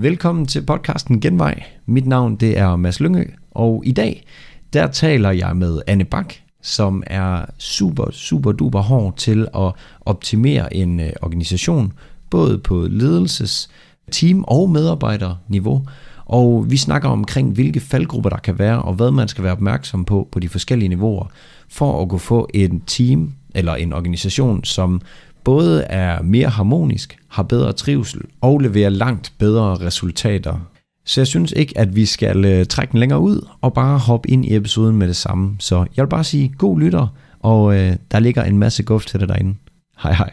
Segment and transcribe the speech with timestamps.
[0.00, 1.62] Velkommen til podcasten Genvej.
[1.86, 4.24] Mit navn det er Mads Lyngø, og i dag
[4.72, 10.76] der taler jeg med Anne Bak, som er super, super duper hård til at optimere
[10.76, 11.92] en øh, organisation,
[12.30, 13.70] både på ledelses,
[14.10, 15.86] team og medarbejderniveau.
[16.24, 20.04] Og vi snakker omkring, hvilke faldgrupper der kan være, og hvad man skal være opmærksom
[20.04, 21.26] på på de forskellige niveauer,
[21.68, 25.00] for at kunne få en team eller en organisation, som
[25.44, 30.70] både er mere harmonisk, har bedre trivsel og leverer langt bedre resultater.
[31.06, 34.30] Så jeg synes ikke, at vi skal uh, trække den længere ud og bare hoppe
[34.30, 35.56] ind i episoden med det samme.
[35.58, 37.06] Så jeg vil bare sige god lytter,
[37.40, 37.74] og uh,
[38.10, 39.54] der ligger en masse guf til dig derinde.
[40.02, 40.30] Hej hej.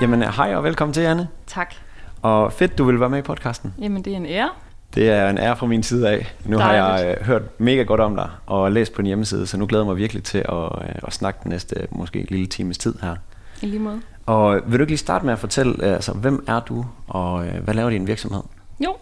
[0.00, 1.28] Jamen hej og velkommen til, Anne.
[1.46, 1.74] Tak.
[2.24, 3.74] Og fedt, du vil være med i podcasten.
[3.80, 4.50] Jamen, det er en ære.
[4.94, 6.34] Det er en ære fra min side af.
[6.44, 7.20] Nu har jeg Dejligt.
[7.20, 9.88] øh, hørt mega godt om dig og læst på din hjemmeside, så nu glæder jeg
[9.88, 13.16] mig virkelig til at, øh, at snakke den næste måske lille times tid her.
[13.62, 14.00] I lige måde.
[14.26, 17.46] Og vil du ikke lige starte med at fortælle, øh, altså, hvem er du, og
[17.46, 18.42] øh, hvad laver din virksomhed?
[18.84, 18.96] Jo.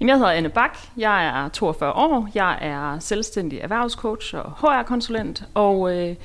[0.00, 0.78] Jamen, jeg hedder Anne Bak.
[0.96, 2.28] Jeg er 42 år.
[2.34, 5.44] Jeg er selvstændig erhvervscoach og HR-konsulent.
[5.54, 6.16] Og øh,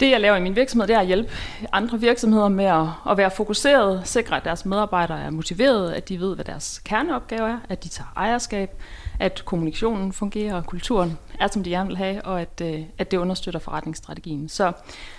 [0.00, 1.30] det, jeg laver i min virksomhed, det er at hjælpe
[1.72, 6.20] andre virksomheder med at, at være fokuseret, sikre, at deres medarbejdere er motiverede, at de
[6.20, 8.82] ved, hvad deres kerneopgave er, at de tager ejerskab,
[9.20, 13.10] at kommunikationen fungerer, og kulturen er, som de gerne vil have, og at, øh, at
[13.10, 14.48] det understøtter forretningsstrategien.
[14.48, 14.72] Så,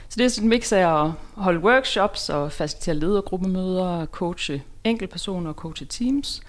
[0.10, 5.50] så det er sådan et mix af at holde workshops og facilitere ledergruppemøder, coache enkeltpersoner
[5.50, 6.42] og coache teams,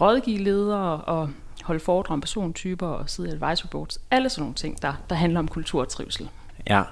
[0.00, 1.30] rådgive ledere og
[1.62, 4.00] holde foredrag om persontyper og sidde i advisory boards.
[4.10, 6.28] Alle sådan nogle ting, der, der handler om kultur og trivsel.
[6.70, 6.82] Ja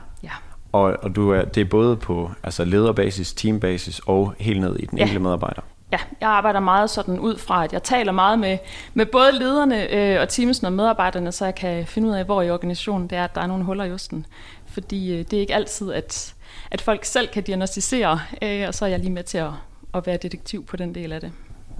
[0.73, 4.87] og, og du er, det er både på altså lederbasis, teambasis og helt ned i
[4.87, 5.03] den Ja.
[5.03, 5.63] enkelte medarbejder.
[5.93, 8.59] Ja, jeg arbejder meget sådan ud fra, at jeg taler meget med,
[8.95, 12.43] med både lederne øh, og teamsen og medarbejderne, så jeg kan finde ud af, hvor
[12.43, 14.27] i organisationen det er, at der er nogle huller i osten.
[14.67, 16.35] Fordi øh, det er ikke altid, at,
[16.71, 19.51] at folk selv kan diagnostisere, øh, og så er jeg lige med til at,
[19.95, 21.33] at være detektiv på den del af det.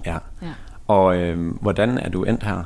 [0.05, 0.17] Ja.
[0.41, 0.47] Ja.
[0.87, 2.63] Og øh, hvordan er du endt her?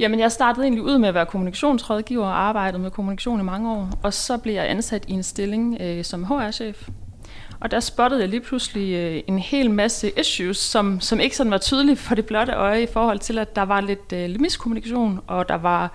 [0.00, 3.72] Jamen, jeg startede egentlig ud med at være kommunikationsrådgiver og arbejdede med kommunikation i mange
[3.72, 6.88] år, og så blev jeg ansat i en stilling øh, som HR-chef.
[7.60, 11.50] Og der spottede jeg lige pludselig øh, en hel masse issues, som, som ikke sådan
[11.50, 15.20] var tydelige for det blotte øje i forhold til, at der var lidt, øh, miskommunikation,
[15.26, 15.92] og der var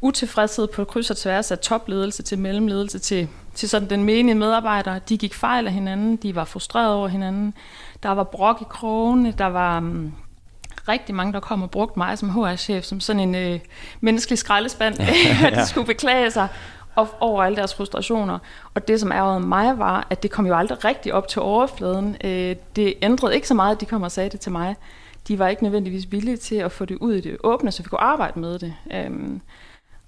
[0.00, 4.98] utilfredshed på kryds og tværs af topledelse til mellemledelse til, til sådan den menige medarbejder.
[4.98, 7.54] De gik fejl af hinanden, de var frustrerede over hinanden.
[8.02, 9.78] Der var brok i krogene, der var...
[9.78, 10.12] Um,
[10.88, 13.60] rigtig mange, der kom og brugte mig som HR-chef, som sådan en øh,
[14.00, 15.00] menneskelig skraldespand,
[15.46, 16.48] at de skulle beklage sig
[16.94, 18.38] og- over alle deres frustrationer.
[18.74, 22.16] Og det, som ærgede mig, var, at det kom jo aldrig rigtig op til overfladen.
[22.24, 24.76] Øh, det ændrede ikke så meget, at de kom og sagde det til mig.
[25.28, 27.88] De var ikke nødvendigvis villige til at få det ud i det åbne, så vi
[27.88, 28.74] kunne arbejde med det.
[28.94, 29.40] Øhm,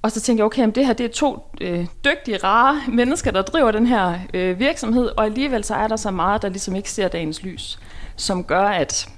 [0.03, 3.31] og så tænkte jeg, okay, men det her det er to øh, dygtige, rare mennesker,
[3.31, 6.77] der driver den her øh, virksomhed, og alligevel så er der så meget, der ligesom
[6.77, 7.79] ikke ser dagens lys,
[8.17, 9.09] som gør, at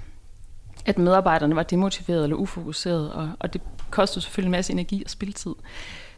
[0.91, 5.11] at medarbejderne var demotiverede eller ufokuserede, og, og det kostede selvfølgelig en masse energi og
[5.11, 5.55] spildtid.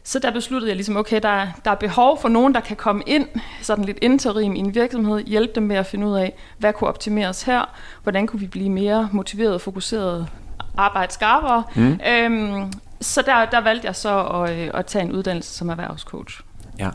[0.03, 3.03] Så der besluttede jeg ligesom, okay, der, der er behov for nogen, der kan komme
[3.05, 3.27] ind,
[3.61, 6.87] sådan lidt interim i en virksomhed, hjælpe dem med at finde ud af, hvad kunne
[6.87, 7.69] optimeres her,
[8.03, 10.27] hvordan kunne vi blive mere motiveret, fokuseret,
[10.77, 11.63] arbejde skarpere.
[11.75, 11.99] Mm.
[12.07, 16.41] Øhm, så der, der valgte jeg så at, øh, at tage en uddannelse som erhvervscoach.
[16.79, 16.89] Ja.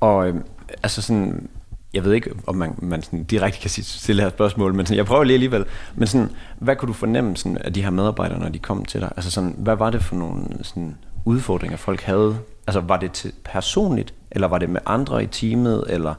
[0.00, 0.34] Og øh,
[0.82, 1.48] altså sådan,
[1.94, 4.96] jeg ved ikke, om man, man sådan direkte kan stille det her spørgsmål, men sådan,
[4.96, 5.64] jeg prøver lige alligevel.
[5.94, 9.00] Men sådan, hvad kunne du fornemme sådan, af de her medarbejdere, når de kom til
[9.00, 9.10] dig?
[9.16, 12.38] Altså sådan, hvad var det for nogle sådan, udfordringer, folk havde?
[12.66, 16.14] Altså var det til personligt, eller var det med andre i teamet, eller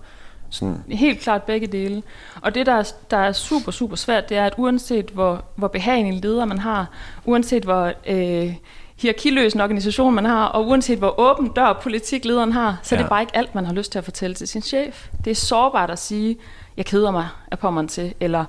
[0.49, 0.83] sådan...
[0.87, 2.03] Helt klart begge dele.
[2.41, 5.67] Og det, der er, der er super, super svært, det er, at uanset hvor, hvor
[5.67, 6.89] behagelig en leder man har,
[7.25, 8.53] uanset hvor øh,
[8.97, 12.99] hierarkiløs en organisation man har, og uanset hvor åben dør politik lederen har, så ja.
[12.99, 15.07] er det bare ikke alt, man har lyst til at fortælle til sin chef.
[15.25, 16.37] Det er sårbart at sige,
[16.77, 18.45] jeg keder mig af pommeren til, eller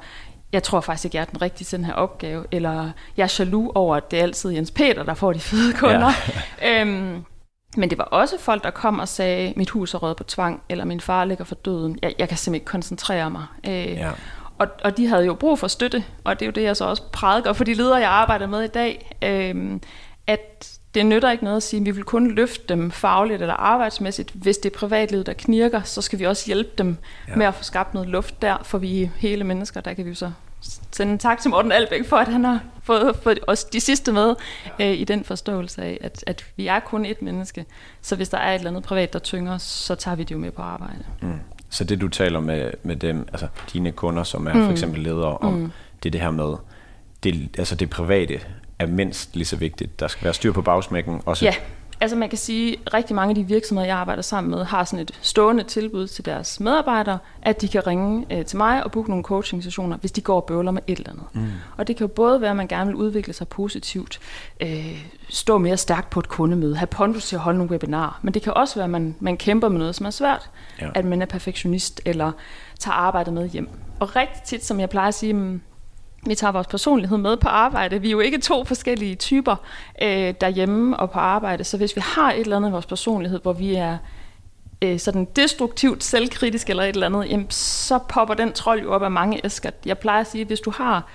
[0.52, 3.36] jeg tror faktisk ikke, jeg er den rigtige til den her opgave, eller jeg er
[3.38, 6.10] jaloux over, at det er altid Jens Peter, der får de fede kunder.
[6.62, 6.80] Ja.
[6.80, 7.24] øhm,
[7.76, 10.62] men det var også folk, der kom og sagde, mit hus er røget på tvang,
[10.68, 11.98] eller min far ligger for døden.
[12.02, 13.46] Jeg, jeg kan simpelthen ikke koncentrere mig.
[13.66, 14.10] Øh, Ja.
[14.58, 16.84] og, og de havde jo brug for støtte, og det er jo det, jeg så
[16.84, 19.80] også prædiker for de ledere, jeg arbejder med i dag, øh,
[20.26, 23.54] at det nytter ikke noget at sige, at vi vil kun løfte dem fagligt eller
[23.54, 24.30] arbejdsmæssigt.
[24.34, 26.96] Hvis det er privatlivet, der knirker, så skal vi også hjælpe dem
[27.26, 27.32] Ja.
[27.32, 27.36] ja.
[27.38, 30.10] med at få skabt noget luft der, for vi er hele mennesker, der kan vi
[30.10, 30.30] jo så
[30.92, 34.12] sende en tak til Morten Albæk for, at han har fået, fået os de sidste
[34.12, 34.34] med
[34.80, 37.64] øh, i den forståelse af, at, at vi er kun et menneske.
[38.02, 40.38] Så hvis der er et eller andet privat, der tynger så tager vi det jo
[40.38, 41.04] med på arbejde.
[41.22, 41.40] Mm.
[41.70, 44.64] Så det du taler med, med dem, altså dine kunder, som er mm.
[44.64, 45.72] for eksempel ledere om, mm.
[46.02, 46.56] det det her med,
[47.22, 48.40] det, altså det private
[48.78, 50.00] er mindst lige så vigtigt.
[50.00, 51.54] Der skal være styr på bagsmækken, også Ja.
[52.00, 54.84] Altså man kan sige, at rigtig mange af de virksomheder, jeg arbejder sammen med, har
[54.84, 58.92] sådan et stående tilbud til deres medarbejdere, at de kan ringe øh, til mig og
[58.92, 61.24] booke nogle coaching-sessioner, hvis de går og bøvler med et eller andet.
[61.32, 61.46] Mm.
[61.76, 64.20] Og det kan jo både være, at man gerne vil udvikle sig positivt,
[64.60, 68.34] øh, stå mere stærkt på et kundemøde, have pondus til at holde nogle webinarer, men
[68.34, 70.50] det kan også være, at man, man kæmper med noget, som er svært,
[70.80, 70.84] Ja.
[70.86, 70.90] ja.
[70.94, 72.32] at man er perfektionist eller
[72.78, 73.68] tager arbejdet med hjem.
[74.00, 75.60] Og rigtig tit, som jeg plejer at sige, mm,
[76.28, 78.00] vi tager vores personlighed med på arbejde.
[78.00, 79.56] Vi er jo ikke to forskellige typer
[80.02, 83.40] øh, derhjemme og på arbejde, så hvis vi har et eller andet i vores personlighed,
[83.42, 83.98] hvor vi er
[84.82, 89.02] øh, sådan destruktivt selvkritisk eller et eller andet, jamen, så popper den trold jo op
[89.02, 89.70] af mange æsker.
[89.86, 91.06] Jeg plejer at sige, at hvis du har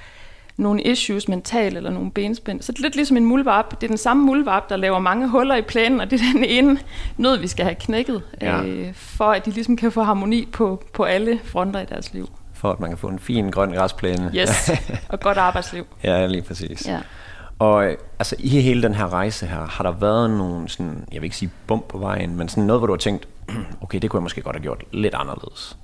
[0.58, 3.72] nogle issues mentalt eller nogle benspænd, så er det lidt ligesom en muldvarp.
[3.82, 6.44] Det er den samme muldvarp, der laver mange huller i plænen, og det er den
[6.44, 6.80] ene
[7.18, 8.64] nød, vi skal have knækket, Ja.
[8.64, 12.30] øh, for at de ligesom kan få harmoni på, på alle fronter i deres liv.
[12.62, 14.32] For at man kan få en fin grøn græsplæne.
[14.36, 14.72] Yes,
[15.10, 15.88] og godt arbejdsliv.
[16.04, 16.88] ja, lige præcis.
[16.88, 17.00] Ja.
[17.60, 21.22] Og øh, altså i hele den her rejse her, har der været nogle sådan, jeg
[21.22, 23.28] vil ikke sige bump på vejen, men sådan noget, hvor du har tænkt,
[23.84, 25.78] okay, det kunne jeg måske godt have gjort lidt anderledes.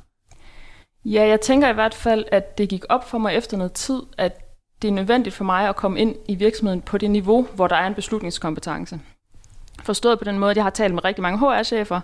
[1.05, 4.01] Ja, jeg tænker i hvert fald, at det gik op for mig efter noget tid,
[4.17, 4.39] at
[4.81, 7.75] det er nødvendigt for mig at komme ind i virksomheden på det niveau, hvor der
[7.75, 8.99] er en beslutningskompetence.
[9.83, 12.01] Forstået på den måde, at jeg har talt med rigtig mange HR-chefer,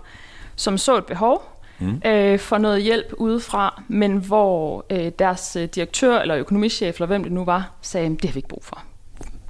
[0.56, 2.02] som så et behov mm.
[2.04, 7.22] øh, for noget hjælp udefra, men hvor øh, deres øh, direktør eller økonomichef, eller hvem
[7.22, 8.82] det nu var, sagde, det har vi ikke brug for.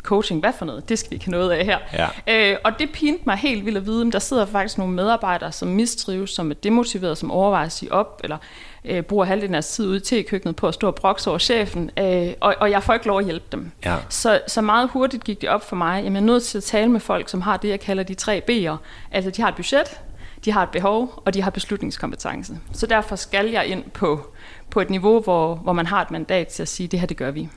[0.02, 0.88] Coaching, hvad for noget?
[0.88, 1.78] Det skal vi ikke have noget af her.
[2.26, 2.52] Ja.
[2.52, 5.52] Øh, og det pinte mig helt vildt at vide, men der sidder faktisk nogle medarbejdere,
[5.52, 8.36] som mistrives, som er demotiverede, som overvejer at sige op, eller
[8.84, 11.38] øh, bruger halvdelen af deres tid ude i tekøkkenet på at stå og brokse over
[11.38, 13.70] chefen, øh, og, og jeg får ikke lov at hjælpe dem.
[13.84, 13.96] Ja.
[14.08, 16.64] Så, så meget hurtigt gik det op for mig, at jeg er nødt til at
[16.64, 18.76] tale med folk, som har det, jeg kalder de tre B'er.
[19.10, 20.00] Altså, de har et budget,
[20.44, 22.58] de har et behov, og de har beslutningskompetence.
[22.72, 24.26] Så derfor skal jeg ind på,
[24.70, 27.16] på et niveau, hvor, hvor man har et mandat til at sige, det her, det
[27.16, 27.48] gør vi.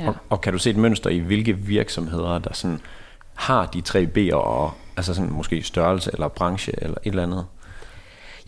[0.00, 0.08] Ja.
[0.08, 2.80] Og, og kan du se et mønster i, hvilke virksomheder, der sådan
[3.34, 7.46] har de tre B'er, og altså sådan måske størrelse eller branche eller et eller andet?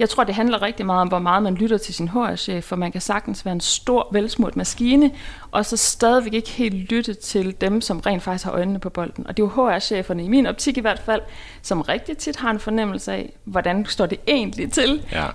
[0.03, 2.77] Jeg tror, det handler rigtig meget om, hvor meget man lytter til sin HR-chef, for
[2.77, 5.11] man kan sagtens være en stor, velsmurt maskine,
[5.51, 9.27] og så stadigvæk ikke helt lytte til dem, som rent faktisk har øjnene på bolden.
[9.27, 11.21] Og det er jo HR-cheferne, i min optik i hvert fald,
[11.63, 15.27] som rigtig tit har en fornemmelse af, hvordan står det egentlig til, Ja.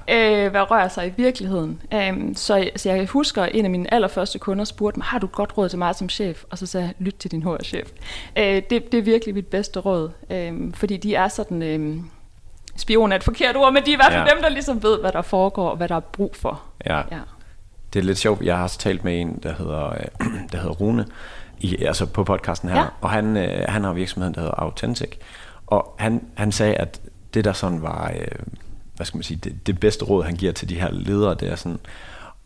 [0.46, 1.82] øh, hvad rører sig i virkeligheden.
[2.12, 5.26] Um, så, så jeg husker, at en af mine allerførste kunder spurgte mig, har du
[5.26, 6.44] et godt råd til mig som chef?
[6.50, 7.88] Og så sagde jeg, lyt til din HR-chef.
[8.38, 10.10] Uh, det, det er virkelig mit bedste råd,
[10.50, 11.76] um, fordi de er sådan...
[11.76, 12.10] Um,
[12.78, 14.34] spion er et forkert ord, men de er i hvert fald Ja.
[14.34, 16.62] dem, der ligesom ved, hvad der foregår, og hvad der er brug for.
[16.86, 16.98] Ja.
[16.98, 17.20] Ja.
[17.94, 18.42] Det er lidt sjovt.
[18.42, 21.06] Jeg har også talt med en, der hedder, øh, der hedder Rune,
[21.60, 22.86] i, altså på podcasten her, Ja.
[23.02, 25.12] og han, øh, han har virksomheden, der hedder Authentic,
[25.68, 27.02] og han, han sagde, at
[27.34, 28.28] det der sådan var, øh,
[28.96, 31.52] hvad skal man sige, det, det bedste råd, han giver til de her ledere, det
[31.52, 31.80] er sådan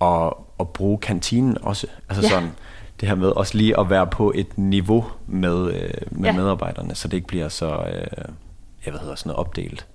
[0.01, 1.88] at, at bruge kantinen også.
[2.10, 2.30] Altså Ja.
[2.30, 2.51] sådan,
[3.00, 6.36] det her med også lige at være på et niveau med, øh, med Ja.
[6.36, 8.25] medarbejderne, så det ikke bliver så, øh,
[8.86, 9.86] jeg ved hedder sådan noget, opdelt.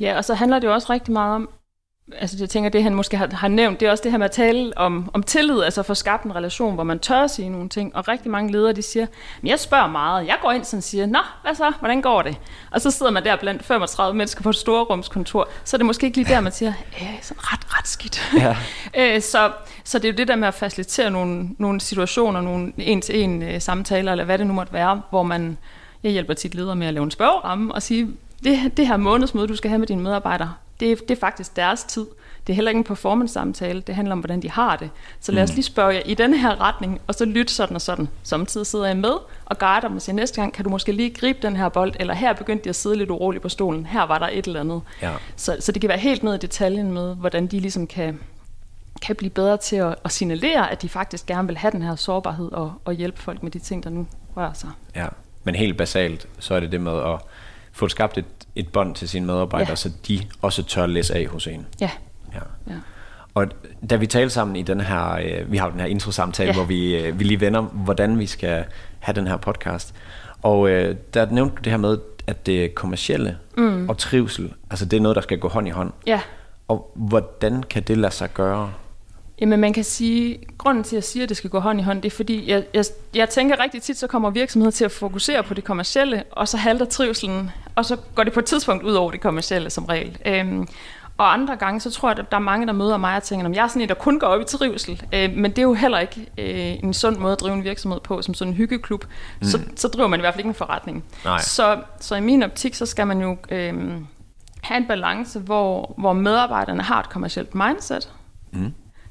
[0.00, 1.48] Ja, og så handler det jo også rigtig meget om,
[2.18, 4.24] altså jeg tænker, det han måske har, har nævnt, det er også det her med
[4.24, 7.48] at tale om, om tillid, altså få skabt en relation, hvor man tør at sige
[7.48, 9.06] nogle ting, og rigtig mange ledere, de siger,
[9.40, 12.36] men jeg spørger meget, jeg går ind og siger, nå, hvad så, hvordan går det?
[12.70, 16.06] Og så sidder man der blandt 35 mennesker på et storrumskontor, så er det måske
[16.06, 18.32] ikke lige der, man siger, øh, sådan ret, ret skidt.
[18.36, 18.56] Ja.
[18.96, 19.52] Øh, så,
[19.84, 23.60] så det er jo det der med at facilitere nogle, nogle situationer, nogle en-til-en øh,
[23.60, 25.58] samtaler, eller hvad det nu måtte være, hvor man,
[26.02, 28.08] jeg hjælper tit ledere med at lave en spørgeramme og sige,
[28.44, 31.56] det, det her månedsmøde, du skal have med dine medarbejdere, det, er- det er faktisk
[31.56, 32.06] deres tid.
[32.46, 34.90] Det er heller ikke en performance-samtale, det handler om, hvordan de har det.
[35.20, 37.80] Så lad os lige spørge jer i den her retning, og så lytte sådan og
[37.82, 38.08] sådan.
[38.22, 39.12] Samtidig sidder jeg med
[39.44, 41.92] og guider dem og siger, næste gang kan du måske lige gribe den her bold,
[42.00, 44.60] eller her begyndte de at sidde lidt uroligt på stolen, her var der et eller
[44.60, 44.82] andet.
[45.02, 45.12] Ja.
[45.36, 48.18] Så, så det kan være helt ned i detaljen med, hvordan de ligesom kan,
[49.02, 51.96] kan blive bedre til at, at signalere, at de faktisk gerne vil have den her
[51.96, 54.06] sårbarhed og, og hjælpe folk med de ting, der nu
[54.36, 54.70] rører sig.
[54.96, 55.06] Ja,
[55.44, 57.18] men helt basalt, så er det det med at
[57.72, 58.24] få skabt et,
[58.54, 59.74] et bånd til sine medarbejdere, ja.
[59.76, 61.66] Så de også tør læse af hos en.
[61.80, 61.90] Ja,
[62.34, 62.40] Ja.
[62.72, 62.74] ja.
[63.34, 63.46] Og
[63.90, 66.48] da vi talte sammen i den her, øh, vi har jo den her intro-samtale.
[66.48, 66.54] Ja.
[66.54, 68.64] hvor vi, øh, vi lige vender, hvordan vi skal
[68.98, 69.94] have den her podcast.
[70.42, 73.88] Og øh, der nævnte du det her med, at det kommercielle mm.
[73.88, 75.92] og trivsel, altså det er noget, der skal gå hånd i hånd.
[76.06, 76.20] ja.
[76.68, 78.72] Og hvordan kan det lade sig gøre?
[79.40, 81.82] Jamen man kan sige, grunden til at jeg siger, at det skal gå hånd i
[81.82, 84.92] hånd, det er fordi, jeg, jeg, jeg tænker rigtig tit, så kommer virksomheder til at
[84.92, 88.84] fokusere på det kommercielle, og så halter trivselen, og så går det på et tidspunkt
[88.84, 90.18] ud over det kommercielle som regel.
[90.26, 90.68] Øhm,
[91.20, 93.48] og andre gange, så tror jeg, at der er mange, der møder mig og tænker,
[93.48, 95.02] at jeg er sådan en, der kun går op i trivsel.
[95.14, 98.00] Øh, men det er jo heller ikke øh, en sund måde at drive en virksomhed
[98.00, 99.04] på, som sådan en hyggeklub.
[99.40, 99.46] Mm.
[99.46, 101.04] Så, så driver man i hvert fald ikke en forretning.
[101.24, 101.40] Nej.
[101.40, 103.74] Så, så i min optik, så skal man jo øh,
[104.62, 108.12] have en balance, hvor, hvor medarbejderne har et kommercielt mindset,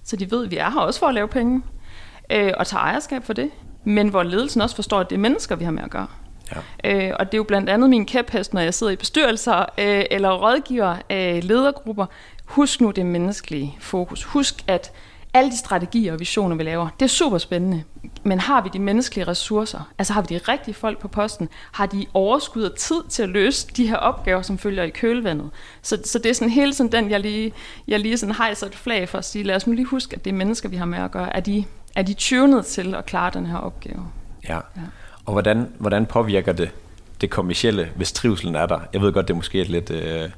[0.10, 1.62] så de ved, at vi er her også for at lave penge,
[2.32, 3.52] øh, og tage ejerskab for det,
[3.84, 6.08] men hvor ledelsen også forstår, at det er mennesker, vi har med at gøre.
[6.84, 7.10] Ja.
[7.10, 10.04] Øh, og det er jo blandt andet min kæphest, når jeg sidder i bestyrelser øh,
[10.12, 12.06] eller rådgiver øh, ledergrupper.
[12.46, 14.24] Husk nu det menneskelige fokus.
[14.24, 14.92] Husk, at
[15.34, 17.84] alle de strategier og visioner, vi laver, det er super spændende.
[18.24, 19.90] Men har vi de menneskelige ressourcer?
[19.98, 21.50] Altså har vi de rigtige folk på posten?
[21.72, 25.50] Har de overskud og tid til at løse de her opgaver, som følger i kølvandet?
[25.82, 27.54] Så, så det er sådan hele tiden den, jeg lige,
[27.88, 30.26] jeg lige sådan hejser et flag for at sige, lad os nu lige huske, at
[30.26, 31.36] det er mennesker, vi har med at gøre.
[31.36, 34.08] Er de, er de tunet til at klare den her opgave?
[34.50, 34.56] Ja.
[34.56, 34.82] ja.
[35.26, 36.72] Og hvordan, hvordan påvirker det
[37.22, 38.80] det kommercielle, hvis trivselen er der?
[38.94, 39.92] Jeg ved godt, det måske er lidt...
[39.92, 40.30] Øh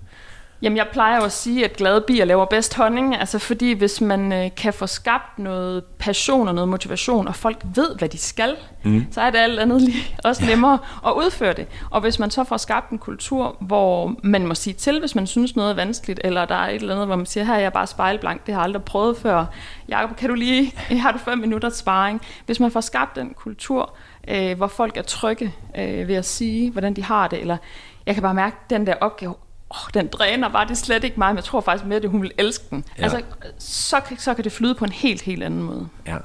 [0.62, 4.02] Jamen, jeg plejer jo at sige, at glade bier laver bedst honning, altså fordi hvis
[4.02, 8.18] man øh, kan få skabt noget passion og noget motivation, og folk ved, hvad de
[8.18, 9.06] skal, mm.
[9.12, 11.68] så er det alt andet lige også nemmere at udføre det.
[11.90, 15.28] Og hvis man så får skabt en kultur, hvor man må sige til, hvis man
[15.28, 17.60] synes noget er vanskeligt, eller der er et eller andet, hvor man siger, her er
[17.60, 19.46] jeg bare spejlblank, det har jeg aldrig prøvet før.
[19.90, 22.22] Jakob, kan du lige, har du fem minutter sparring?
[22.46, 23.96] Hvis man får skabt den kultur,
[24.28, 27.58] øh, hvor folk er trygge øh, ved at sige, hvordan de har det, eller
[28.06, 29.36] jeg kan bare mærke, den der opgave,
[29.72, 32.10] oh, den dræner bare, det er slet ikke mig, men jeg tror faktisk mere, at
[32.10, 32.86] hun vil elske den.
[32.98, 33.04] Ja.
[33.04, 33.22] Altså,
[33.58, 35.88] så, så kan det flyde på en helt, helt anden måde.
[36.08, 36.18] Ja,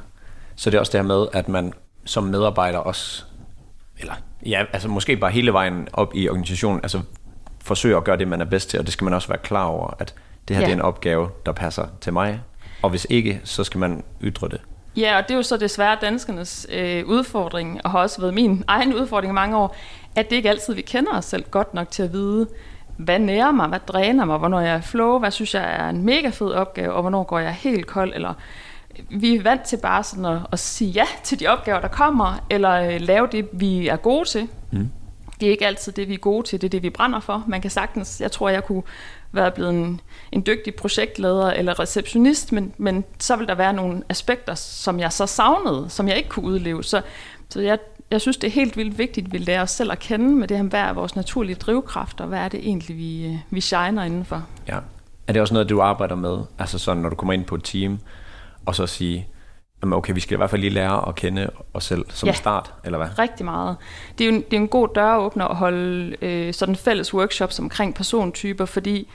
[0.56, 1.72] så det er også det her med, at man
[2.04, 3.24] som medarbejder også,
[3.98, 4.14] eller
[4.46, 7.00] ja, altså måske bare hele vejen op i organisationen, altså
[7.62, 9.64] forsøger at gøre det, man er bedst til, og det skal man også være klar
[9.64, 10.14] over, at
[10.48, 10.66] det her ja.
[10.66, 12.42] det er en opgave, der passer til mig,
[12.82, 14.60] og hvis ikke, så skal man ytre det.
[14.96, 18.64] Ja, og det er jo så desværre danskernes øh, udfordring, og har også været min
[18.66, 19.76] egen udfordring i mange år,
[20.16, 22.46] at det ikke altid, vi kender os selv godt nok til at vide,
[22.96, 26.04] hvad nærer mig, hvad dræner mig, hvornår jeg er flow, hvad synes jeg er en
[26.04, 28.34] mega fed opgave, og hvornår går jeg helt kold, eller
[29.10, 32.46] vi er vant til bare sådan at, at sige ja til de opgaver, der kommer,
[32.50, 34.48] eller øh, lave det, vi er gode til.
[34.72, 34.90] Mm.
[35.40, 37.44] Det er ikke altid det, vi er gode til, det er det, vi brænder for.
[37.46, 38.82] Man kan sagtens, jeg tror, jeg kunne
[39.32, 40.00] være blevet en,
[40.32, 45.12] en dygtig projektleder eller receptionist, men, men så vil der være nogle aspekter, som jeg
[45.12, 46.84] så savnede, som jeg ikke kunne udleve.
[46.84, 47.02] Så,
[47.48, 47.78] så jeg
[48.10, 50.48] jeg synes, det er helt vildt vigtigt, at vi lærer os selv at kende med
[50.48, 53.60] det her, hvad er vores naturlige drivkraft, og hvad er det egentlig, vi, øh, vi
[53.60, 54.46] shiner indenfor.
[54.68, 54.78] Ja.
[55.26, 57.64] Er det også noget, du arbejder med, altså sådan, når du kommer ind på et
[57.64, 57.98] team,
[58.66, 59.28] og så sige,
[59.82, 62.74] okay, vi skal i hvert fald lige lære at kende os selv som ja, start,
[62.84, 63.18] eller hvad?
[63.18, 63.76] rigtig meget.
[64.18, 67.58] Det er jo en, det er en god døråbner at holde øh, sådan fælles workshops
[67.58, 69.08] omkring persontyper, fordi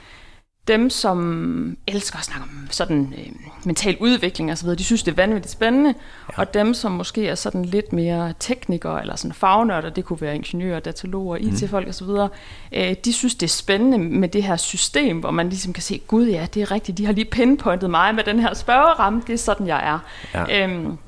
[0.68, 3.32] dem, som elsker at snakke om sådan øh,
[3.64, 5.94] mental udvikling og så videre, de synes, det er vanvittigt spændende.
[6.28, 6.40] Ja.
[6.40, 10.34] Og dem, som måske er sådan lidt mere teknikere eller sådan fagnørder, det kunne være
[10.34, 11.48] ingeniører, dataloger, mhm.
[11.48, 12.28] IT-folk og så videre,
[12.72, 16.00] øh, de synes, det er spændende med det her system, hvor man ligesom kan se,
[16.06, 19.32] gud ja, det er rigtigt, de har lige pinpointet mig med den her spørgeramme, det
[19.32, 19.98] er sådan, jeg er.
[20.34, 20.64] Ja.
[20.64, 20.98] Øhm,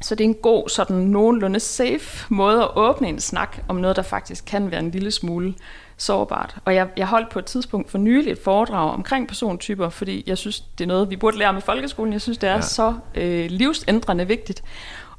[0.00, 3.96] så det er en god, sådan nogenlunde safe måde at åbne en snak om noget,
[3.96, 5.54] der faktisk kan være en lille smule
[6.02, 6.56] sårbart.
[6.64, 10.38] Og jeg, jeg holdt på et tidspunkt for nylig et foredrag omkring persontyper, fordi jeg
[10.38, 12.12] synes, det er noget, vi burde lære om i folkeskolen.
[12.12, 12.60] Jeg synes, det er ja.
[12.60, 14.62] så øh, livsændrende vigtigt.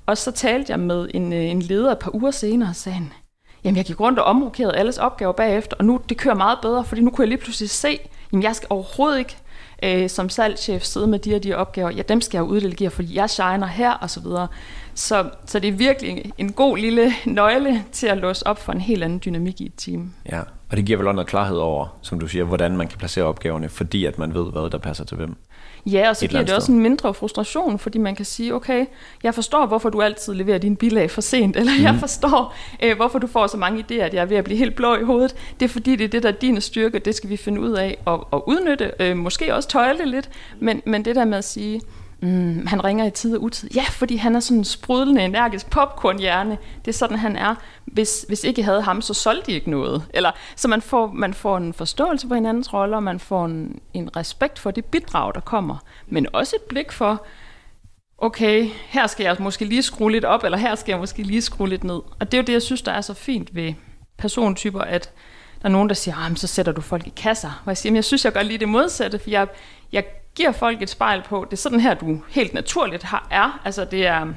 [0.05, 3.09] Og så talte jeg med en, øh, en leder et par uger senere og sagde,
[3.63, 6.85] jamen jeg gik rundt og omrokerede alles opgaver bagefter, og nu det kører meget bedre,
[6.85, 7.99] fordi nu kunne jeg lige pludselig se,
[8.31, 9.37] jamen jeg skal overhovedet ikke
[9.83, 13.15] øh, som salgschef sidde med de her de opgaver, ja dem skal jeg uddelegere, fordi
[13.15, 14.47] jeg shiner her og så videre.
[14.93, 18.81] Så, så det er virkelig en god lille nøgle til at låse op for en
[18.81, 20.13] helt anden dynamik i et team.
[20.31, 20.41] Ja,
[20.73, 23.25] og det giver vel også noget klarhed over, som du siger, hvordan man kan placere
[23.25, 25.35] opgaverne, fordi at man ved, hvad der passer til hvem.
[25.85, 28.85] Ja, og så giver det også en mindre frustration, fordi man kan sige, okay,
[29.23, 31.83] jeg forstår, hvorfor du altid leverer din bilag for sent, eller mm.
[31.83, 34.57] jeg forstår, øh, hvorfor du får så mange idéer, at jeg er ved at blive
[34.57, 35.35] helt blå i hovedet.
[35.59, 37.71] Det er fordi, det er det, der er din styrke, det skal vi finde ud
[37.71, 41.43] af og, og udnytte, øh, måske også tøjle lidt, men, men det der med at
[41.43, 41.81] sige,
[42.23, 43.69] Mm, han ringer i tid og utid.
[43.75, 46.57] Ja, fordi han er sådan en sprudlende, energisk popcornhjerne.
[46.85, 47.55] Det er sådan, han er.
[47.85, 50.03] Hvis, hvis ikke havde ham, så solgte de ikke noget.
[50.13, 54.15] Eller, så man får, man får en forståelse for hinandens roller, man får en, en
[54.15, 55.77] respekt for det bidrag, der kommer.
[56.07, 57.25] Men også et blik for,
[58.17, 61.41] okay, her skal jeg måske lige skrue lidt op, eller her skal jeg måske lige
[61.41, 62.01] skrue lidt ned.
[62.19, 63.73] Og det er jo det, jeg synes, der er så fint ved
[64.17, 65.11] persontyper, at
[65.61, 67.61] der er nogen, der siger, ah, så sætter du folk i kasser.
[67.65, 69.47] Og jeg siger, jeg synes, jeg gør lige det modsatte, for jeg,
[69.91, 70.03] jeg
[70.35, 73.61] giver folk et spejl på, det er sådan her, du helt naturligt har, er.
[73.65, 74.27] Altså det er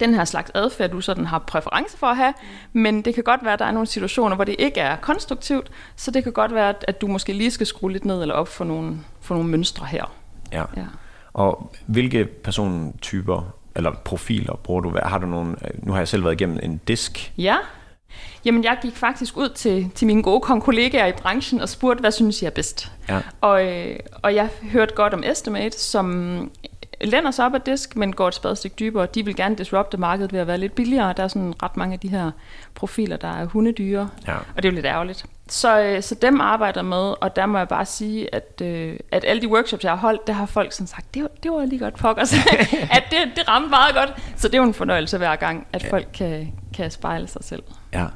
[0.00, 2.34] den her slags adfærd, du sådan har præference for at have,
[2.72, 5.70] men det kan godt være, at der er nogle situationer, hvor det ikke er konstruktivt,
[5.96, 8.48] så det kan godt være, at du måske lige skal skrue lidt ned eller op
[8.48, 10.12] for nogle, for nogle mønstre her.
[10.52, 10.64] Ja.
[10.76, 10.84] ja.
[11.32, 14.98] Og hvilke persontyper eller profiler bruger du?
[15.02, 17.32] Har du nogle, nu har jeg selv været igennem en disk.
[17.38, 17.56] Ja.
[18.44, 22.10] Jamen, jeg gik faktisk ud til, til mine gode kollegaer i branchen og spurgte, hvad
[22.10, 22.92] synes jeg er bedst?
[23.08, 23.20] Ja.
[23.40, 26.50] Og, øh, og jeg hørte godt om Estimate, som
[27.00, 29.06] lænder sig op ad disk, men går et spadestik dybere.
[29.06, 31.12] De vil gerne disrupte markedet ved at være lidt billigere.
[31.16, 32.30] Der er sådan ret mange af de her
[32.74, 34.34] profiler, der er hundedyre, ja.
[34.34, 35.24] og det er jo lidt ærgerligt.
[35.48, 39.24] Så, øh, så dem arbejder med, og der må jeg bare sige, at, øh, at
[39.24, 41.64] alle de workshops, jeg har holdt, der har folk sådan sagt, det var, det var
[41.64, 42.32] lige godt pokkers,
[42.96, 44.14] at det, det ramte meget godt.
[44.36, 45.90] Så det er jo en fornøjelse hver gang, at ja.
[45.90, 47.62] folk kan, kan spejle sig selv.
[47.92, 48.06] Ja,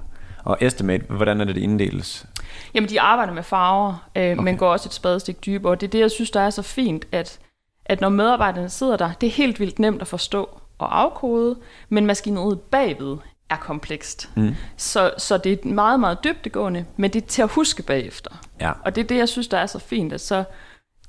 [0.45, 2.27] Og estimate, hvordan er det, det inddeles?
[2.75, 4.43] Jamen, de arbejder med farver, øh, okay.
[4.43, 5.75] men går også et spadestik dybere.
[5.75, 7.39] Det er det, jeg synes, der er så fint, at,
[7.85, 11.57] at når medarbejderne sidder der, det er helt vildt nemt at forstå og afkode,
[11.89, 13.17] men maskineriet bagved
[13.51, 14.31] er komplekst.
[14.37, 14.55] Mm.
[14.77, 18.31] Så, så det er meget, meget dybdegående, men det er til at huske bagefter.
[18.61, 18.73] Ja.
[18.85, 20.45] Og det er det, jeg synes, der er så fint, at så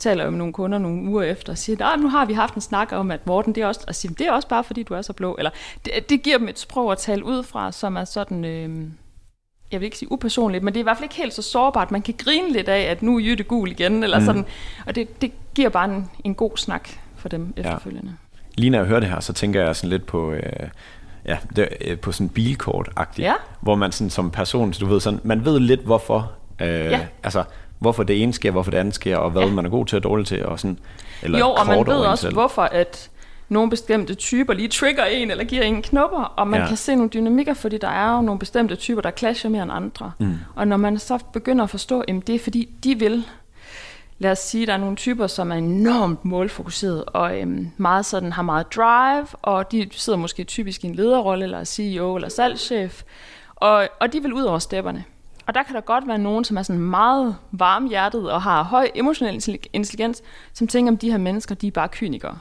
[0.04, 2.54] taler jeg med nogle kunder nogle uger efter og siger, "Nå, nu har vi haft
[2.56, 4.84] en snak om, at Morten, det er også, og siger, det er også bare, fordi
[4.84, 5.36] du er så blå.
[5.36, 5.52] Eller
[5.86, 8.88] det, det giver dem et sprog at tale ud fra, som er sådan, øh,
[9.72, 11.92] jeg vil ikke sige upersonligt, men det er i hvert fald ikke helt så sårbart.
[11.92, 14.26] Man kan grine lidt af, at nu er Jytte gul igen, eller mm.
[14.26, 14.46] sådan.
[14.86, 18.14] Og det, det giver bare en, en god snak for dem efterfølgende.
[18.58, 20.32] Lige når jeg hører det her, så tænker jeg sådan lidt på...
[20.32, 20.42] Øh,
[21.26, 23.34] Ja, det, øh, på sådan bilkort agtigt Ja.
[23.62, 26.32] hvor man sådan som person, du ved sådan, man ved lidt hvorfor,
[26.62, 27.00] øh, Ja.
[27.24, 27.44] altså
[27.84, 29.52] hvorfor det ene sker, hvorfor det andet sker, og hvad Ja.
[29.52, 30.80] man er god til og dårlig til, og sådan,
[31.24, 32.34] eller jo, og man ved også, selv.
[32.34, 33.10] hvorfor at
[33.50, 36.68] nogle bestemte typer lige trigger en, eller giver en knopper, og man Ja.
[36.68, 39.72] kan se nogle dynamikker, fordi der er jo nogle bestemte typer, der clasher mere end
[39.72, 40.12] andre.
[40.20, 40.34] Mm.
[40.56, 43.24] Og når man så begynder at forstå, at det er fordi, de vil,
[44.20, 48.32] lad os sige, der er nogle typer, som er enormt målfokuseret, og øhm, meget sådan
[48.32, 52.30] har meget drive, og de sidder måske typisk i en lederrolle, eller er CEO, eller
[52.30, 53.04] salgschef,
[53.56, 55.04] og, og de vil ud over stepperne.
[55.48, 58.92] Og der kan der godt være nogen, som er sådan meget varmhjertet og har høj
[58.96, 60.22] emotionel intelli- intelligens,
[60.54, 62.38] som tænker, at de her mennesker, de er bare kynikere.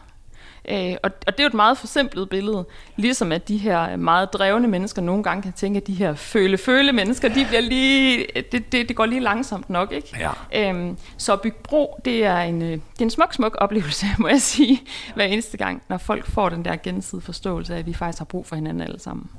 [0.68, 2.66] Øh, og, og det er jo et meget forsimplet billede,
[2.96, 6.92] ligesom at de her meget drevne mennesker nogle gange kan tænke, at de her føle-føle
[6.92, 10.30] mennesker, de bliver lige, det, det, det går lige langsomt nok, ikke?
[10.52, 10.70] Ja.
[10.70, 14.06] Øhm, så at bygge bro, det er, en, øh, det er en smuk, smuk oplevelse,
[14.18, 14.82] må jeg sige,
[15.14, 18.24] hver eneste gang, når folk får den der gensidige forståelse af, at vi faktisk har
[18.24, 19.30] brug for hinanden alle sammen.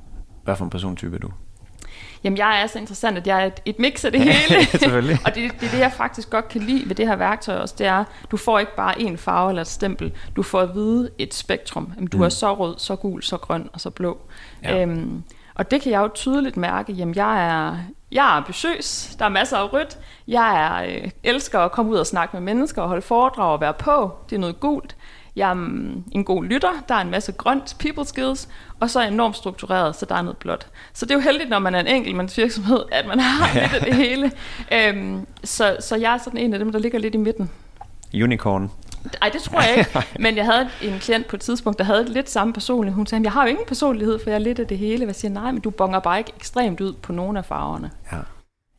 [0.44, 1.30] Hvad for en persontype er du?
[2.24, 4.66] Jamen, jeg er så interessant, at jeg er et, et mix af det hele.
[4.80, 5.20] Selvfølgelig.
[5.26, 7.76] og det, det er det, jeg faktisk godt kan lide ved det her værktøj også,
[7.78, 11.10] det er, du får ikke bare en farve eller et stempel, du får at vide
[11.18, 11.92] et spektrum.
[11.96, 12.24] Jamen, du mm.
[12.24, 14.18] er så rød, så gul, så grøn og så blå.
[14.64, 14.82] Ja.
[14.82, 15.24] Øhm,
[15.56, 17.78] og det kan jeg jo tydeligt mærke, jamen jeg er,
[18.12, 21.98] jeg er ambitiøs, der er masser af rødt, jeg er, øh, elsker at komme ud
[21.98, 24.96] og snakke med mennesker og holde foredrag og være på, det er noget gult.
[25.36, 29.00] Jeg er mm, en god lytter, der er en masse grønt, people skills, og så
[29.00, 30.68] er jeg enormt struktureret, så der er noget blåt.
[30.94, 33.82] Så det er jo heldigt, når man er en enkeltmandsvirksomhed, at man har lidt af
[33.82, 34.32] det hele.
[34.72, 37.50] Øhm, så, så jeg er sådan en af dem, der ligger lidt i midten.
[38.14, 38.72] Unicorn.
[39.22, 40.08] Ej, det tror jeg ikke.
[40.24, 42.96] Men jeg havde en klient på et tidspunkt, der havde lidt samme personlighed.
[42.96, 45.06] Hun sagde, jeg har jo ingen personlighed, for jeg er lidt af det hele.
[45.06, 47.92] Jeg siger, nej, men du bonger bare ikke ekstremt ud på nogle af farverne.
[48.12, 48.18] Ja.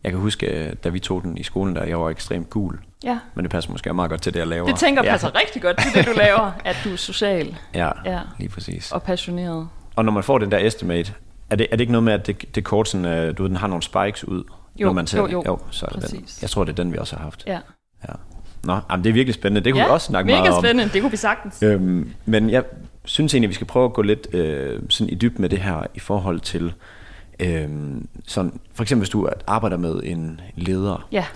[0.05, 2.79] Jeg kan huske, øh, da vi tog den i skolen, der jeg var ekstremt gul.
[3.05, 3.19] Ja.
[3.35, 4.67] Men det passer måske meget godt til det, jeg laver.
[4.67, 5.11] Det tænker ja.
[5.11, 8.21] passer rigtig godt til det, du laver, at du er social Ja, Ja.
[8.39, 8.93] lige præcis.
[8.93, 9.69] og passioneret.
[9.97, 11.13] Og når man får den der estimate,
[11.51, 13.49] er det, er det ikke noget med, at det, det kort, sådan, øh, du ved,
[13.51, 14.45] den har nogle spikes ud?
[14.81, 15.43] Jo, når man ser jo, jo.
[15.47, 16.27] jo så er det den.
[16.43, 17.45] Jeg tror, det er den, vi også har haft.
[17.47, 17.59] Ja,
[18.09, 18.13] Ja.
[18.65, 19.65] Nå, jamen, det er virkelig spændende.
[19.65, 20.65] Det kunne ja vi også snakke mega meget om.
[20.65, 20.93] spændende.
[20.93, 21.63] Det kunne vi sagtens.
[21.63, 22.65] Øhm, men jeg
[23.05, 25.59] synes egentlig, at vi skal prøve at gå lidt øh, sådan i dybden med det
[25.59, 26.73] her i forhold til,
[27.41, 27.69] øh,
[28.27, 31.27] sådan, for eksempel hvis du arbejder med en leder, Ja.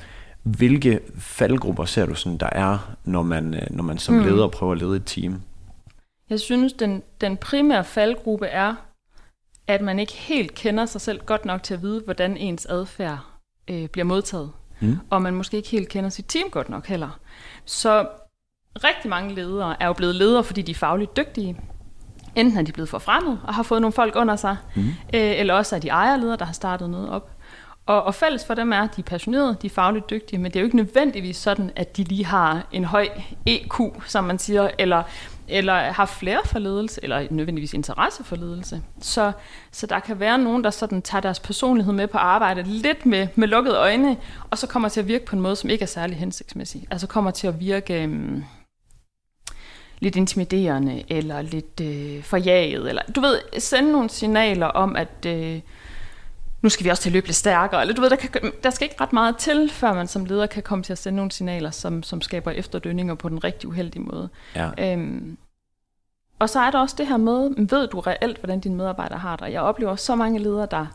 [0.42, 4.24] hvilke faldgrupper ser du sådan, der er, når man, øh, når man som mm.
[4.24, 5.42] leder prøver at lede et team?
[6.30, 8.74] Jeg synes, den, den primære faldgruppe er,
[9.66, 13.18] at man ikke helt kender sig selv godt nok til at vide, hvordan ens adfærd
[13.68, 14.50] øh, bliver modtaget.
[14.80, 14.96] Mm.
[15.10, 17.20] Og man måske ikke helt kender sit team godt nok heller.
[17.64, 18.08] Så
[18.84, 21.56] rigtig mange ledere er jo blevet ledere, fordi de er fagligt dygtige.
[22.36, 24.88] Enten er de blevet forfremmet og har fået nogle folk under sig, mm.
[24.88, 27.30] øh, eller også er de ejerledere, der har startet noget op.
[27.88, 30.52] Og, og fælles for dem er, at de er passionerede, de er fagligt dygtige, men
[30.52, 33.08] det er jo ikke nødvendigvis sådan, at de lige har en høj
[33.46, 35.02] EQ, som man siger, eller,
[35.48, 38.82] eller har flere for ledelse, eller nødvendigvis interesse for ledelse.
[39.00, 39.32] Så,
[39.70, 43.28] så der kan være nogen, der sådan tager deres personlighed med på arbejde lidt med,
[43.34, 44.16] med lukkede øjne,
[44.50, 46.86] og så kommer til at virke på en måde, som ikke er særlig hensigtsmæssig.
[46.90, 48.02] Altså kommer til at virke...
[48.02, 48.44] Øhm,
[50.00, 55.60] lidt intimiderende, eller lidt øh, forjaget, eller du ved, sende nogle signaler om, at øh,
[56.62, 58.70] nu skal vi også til at løbe lidt stærkere, eller du ved, der, kan, der
[58.70, 61.32] skal ikke ret meget til, før man som leder kan komme til at sende nogle
[61.32, 64.28] signaler, som, som skaber efterdønninger på den rigtig uheldige måde.
[64.56, 64.92] Ja.
[64.92, 65.38] Øhm,
[66.38, 69.36] og så er der også det her med, ved du reelt, hvordan dine medarbejdere har
[69.36, 69.52] det?
[69.52, 70.86] Jeg oplever så mange ledere, der,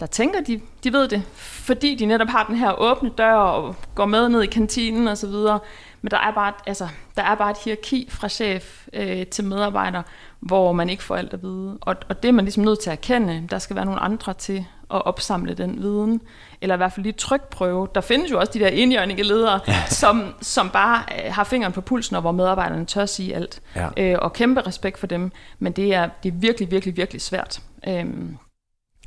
[0.00, 3.76] der tænker, de, de ved det, fordi de netop har den her åbne dør og
[3.94, 5.58] går med ned i kantinen og så videre.
[6.02, 10.02] Men der er bare, altså, der er bare et hierarki fra chef øh, til medarbejder,
[10.40, 11.78] hvor man ikke får alt at vide.
[11.80, 13.46] Og, og det er man ligesom nødt til at erkende.
[13.50, 16.20] Der skal være nogle andre til at opsamle den viden.
[16.60, 17.88] Eller i hvert fald lige trykprøve.
[17.94, 21.80] Der findes jo også de der indjørninge ledere, som, som bare øh, har fingeren på
[21.80, 23.60] pulsen, og hvor medarbejderne tør sige alt.
[23.76, 23.88] Ja.
[23.96, 25.32] Øh, og kæmpe respekt for dem.
[25.58, 27.62] Men det er, det er virkelig, virkelig, virkelig svært.
[27.88, 28.36] Øhm,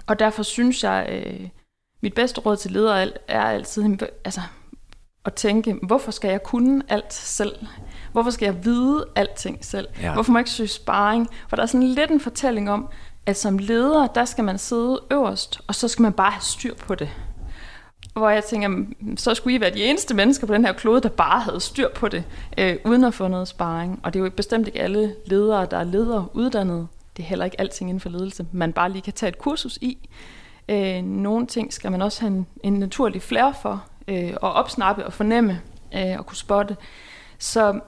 [0.07, 1.47] og derfor synes jeg, øh,
[2.01, 4.41] mit bedste råd til ledere er- er altid altså,
[5.25, 7.55] at tænke, hvorfor skal jeg kunne alt selv?
[8.11, 9.87] Hvorfor skal jeg vide alting selv?
[10.01, 10.13] Ja.
[10.13, 11.27] Hvorfor må jeg ikke søge sparring?
[11.49, 12.87] For der er sådan lidt en fortælling om,
[13.25, 16.75] at som leder, der skal man sidde øverst, og så skal man bare have styr
[16.75, 17.09] på det.
[18.13, 21.01] Hvor jeg tænker, "Mm, så skulle I være de eneste mennesker på den her klode,
[21.01, 22.23] der bare havde styr på det,
[22.57, 23.99] øh, uden at få noget sparring.
[24.03, 26.87] Og det er jo bestemt ikke alle ledere, der er ledere uddannet.
[27.17, 29.77] Det er heller ikke alting inden for ledelse, man bare lige kan tage et kursus
[29.81, 30.09] i.
[30.69, 35.05] Øh, nogle ting skal man også have en, en naturlig flair for, øh, at opsnappe
[35.05, 35.61] og fornemme
[35.95, 36.77] øh, og kunne spotte.
[37.39, 37.79] Så,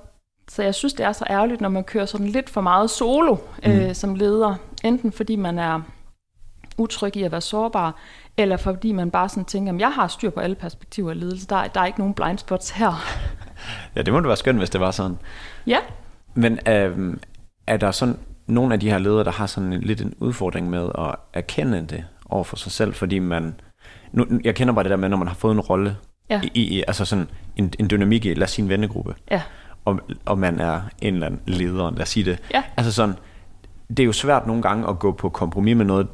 [0.49, 3.37] så jeg synes, det er så ærgerligt, når man kører sådan lidt for meget solo
[3.63, 3.93] øh, mm.
[3.93, 4.55] som leder.
[4.83, 5.81] Enten fordi man er
[6.77, 7.95] utryg i at være sårbar,
[8.37, 11.47] eller fordi man bare sådan tænker, at jeg har styr på alle perspektiver af ledelse.
[11.47, 12.93] Der, er- der er ikke nogen blind spots her.
[13.95, 15.17] Ja, det må da være skønt, hvis det var sådan.
[15.67, 15.77] ja,
[16.33, 17.19] Men øhm,
[17.67, 20.69] er der sådan nogle af de her ledere, der har sådan en, lidt en udfordring
[20.69, 23.55] med at erkende det over for sig selv, fordi man...
[24.13, 25.95] Nu, jeg kender bare det der med, når man har fået en rolle
[26.29, 26.41] Ja.
[26.43, 29.41] i, i, altså sådan en, en dynamik i, lad os sige en vennegruppe, ja,
[29.85, 32.39] og, og man er en eller anden leder, lad os sige det.
[32.53, 32.63] Ja.
[32.77, 33.15] Altså sådan,
[33.89, 36.07] det er jo svært nogle gange at gå på kompromis med noget,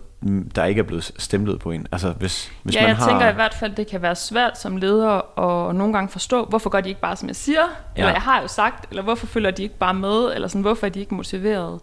[0.55, 1.87] der ikke er blevet stemplet på en.
[1.91, 3.07] Altså hvis, hvis ja man jeg har...
[3.09, 6.69] tænker i hvert fald, det kan være svært som leder at nogle gange forstå, hvorfor
[6.69, 7.59] gør de ikke bare, som jeg siger,
[7.97, 8.01] ja.
[8.01, 10.85] eller jeg har jo sagt, eller hvorfor følger de ikke bare med, eller sådan, hvorfor
[10.87, 11.79] er de ikke motiveret.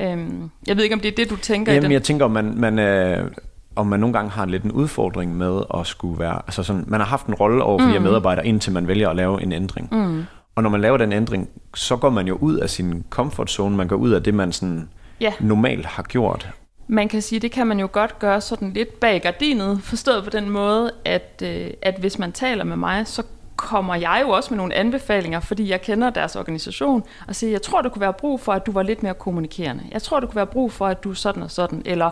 [0.00, 1.92] Øhm, jeg ved ikke, om det er det, du tænker i Jamen, den.
[1.92, 3.30] jeg tænker, man, man, øh,
[3.76, 6.34] om man nogle gange har lidt en udfordring med at skulle være...
[6.46, 7.92] Altså sådan, man har haft en rolle over for mm.
[7.92, 9.88] de medarbejdere, indtil man vælger at lave en ændring.
[9.92, 10.24] Mm.
[10.54, 13.76] Og når man laver den ændring, så går man jo ud af sin comfort zone.
[13.76, 14.88] Man går ud af det, man sådan
[15.20, 15.32] Ja.
[15.40, 16.50] normalt har gjort.
[16.88, 20.30] Man kan sige, det kan man jo godt gøre sådan lidt bag gardinet, forstået på
[20.30, 23.22] den måde, at, øh, at hvis man taler med mig, så
[23.56, 27.62] kommer jeg jo også med nogle anbefalinger, fordi jeg kender deres organisation, og siger, jeg
[27.62, 29.82] tror, der kunne være brug for, at du var lidt mere kommunikerende.
[29.92, 31.82] Jeg tror, der kunne være brug for, at du er sådan og sådan.
[31.84, 32.10] Eller,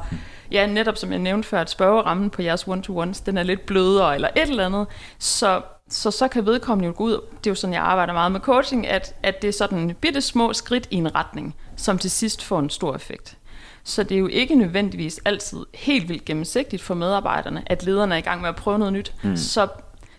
[0.51, 4.15] ja, netop som jeg nævnte før, at spørgerammen på jeres one-to-ones, den er lidt blødere,
[4.15, 4.87] eller et eller andet.
[5.19, 8.33] Så, så så kan vedkommende jo gå ud, det er jo sådan, jeg arbejder meget
[8.33, 12.11] med coaching, at, at det er sådan bitte små skridt i en retning, som til
[12.11, 13.37] sidst får en stor effekt.
[13.85, 18.19] Så det er jo ikke nødvendigvis altid helt vildt gennemsigtigt for medarbejderne, at lederne er
[18.19, 19.15] i gang med at prøve noget nyt.
[19.23, 19.37] Mm.
[19.37, 19.69] Så,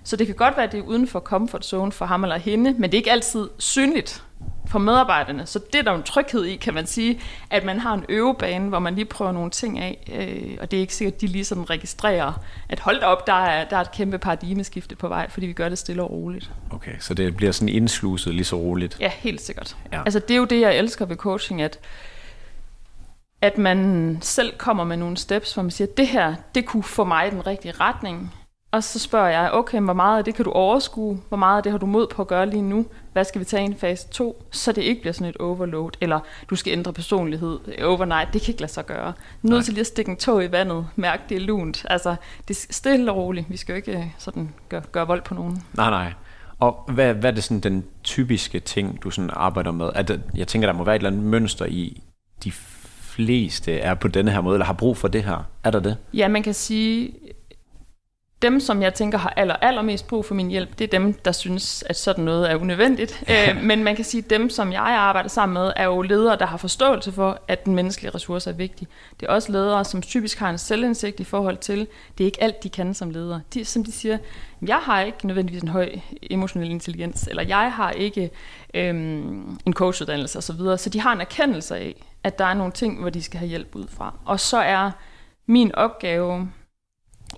[0.06, 2.38] så det kan godt være, at det er uden for comfort zone for ham eller
[2.38, 4.24] hende, men det er ikke altid synligt
[4.68, 5.46] for medarbejderne.
[5.46, 8.06] Så det er der jo en tryghed i, kan man sige, at man har en
[8.10, 11.22] øvebane, hvor man lige prøver nogle ting af, øh, og det er ikke sikkert, at
[11.22, 12.34] de lige sådan registrerer,
[12.70, 15.54] at hold da op, der er, der er et kæmpe paradigmeskifte på vej, fordi vi
[15.54, 16.52] gør det stille og roligt.
[16.72, 18.98] Okay, så det bliver sådan indsluset lige så roligt.
[19.00, 19.78] Ja, helt sikkert.
[19.92, 20.00] Ja.
[20.00, 21.80] Altså det er jo det, jeg elsker ved coaching, at,
[23.42, 27.04] at man selv kommer med nogle steps, hvor man siger, det her, det kunne få
[27.04, 28.34] mig den rigtige retning.
[28.76, 31.20] Og så spørger jeg, okay, hvor meget af det kan du overskue?
[31.28, 32.86] Hvor meget af det har du mod på at gøre lige nu?
[33.14, 34.46] Hvad skal vi tage i en fase 2?
[34.52, 38.34] Så det ikke bliver sådan et overload, eller du skal ændre personlighed overnight.
[38.34, 39.14] Det kan ikke lade sig gøre.
[39.42, 41.86] Du er nødt til lige at stikke en tog i vandet, mærke det er lunt.
[41.90, 42.16] Altså,
[42.48, 43.50] det er stille og roligt.
[43.50, 45.64] Vi skal jo ikke øh, sådan gøre, gøre vold på nogen.
[45.74, 46.14] Nej, nej.
[46.60, 50.04] Og hvad, hvad er det sådan den typiske ting, du sådan arbejder med?
[50.04, 52.04] Det, jeg tænker, der må være et eller andet mønster i,
[52.44, 52.52] de
[53.16, 55.48] fleste er på denne her måde, eller har brug for det her.
[55.64, 55.98] Er der det?
[56.14, 57.14] Ja, man kan sige,
[58.42, 61.32] dem, som jeg tænker har aller, allermest brug for min hjælp, det er dem, der
[61.32, 63.24] synes, at sådan noget er unødvendigt.
[63.32, 66.38] øh, men man kan sige, at dem, som jeg arbejder sammen med, er jo ledere,
[66.38, 68.88] der har forståelse for, at den menneskelige ressource er vigtig.
[69.20, 72.44] Det er også ledere, som typisk har en selvindsigt i forhold til, det er ikke
[72.44, 73.42] alt, de kan som ledere.
[73.54, 74.18] De, som de siger,
[74.68, 75.90] jeg har ikke nødvendigvis en høj
[76.22, 78.32] emotionel intelligens, eller jeg har ikke
[78.74, 82.72] øhm, en coachuddannelse osv., så, så de har en erkendelse af, at der er nogle
[82.72, 84.14] ting, hvor de skal have hjælp ud fra.
[84.26, 84.92] Og så er
[85.48, 86.50] min opgave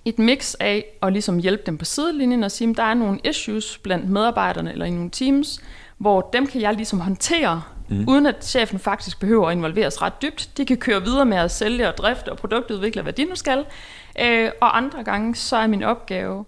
[0.04, 3.18] et mix af at ligesom hjælpe dem på sidelinjen og sige, at der er nogle
[3.24, 5.60] issues blandt medarbejderne eller i nogle teams,
[5.98, 8.04] hvor dem kan jeg ligesom håndtere, mm.
[8.08, 10.50] uden at chefen faktisk behøver at involveres ret dybt.
[10.56, 13.64] De kan køre videre med at sælge og drifte og produktudvikle, hvad de nu skal.
[14.20, 16.44] Øh, og andre gange, så er min opgave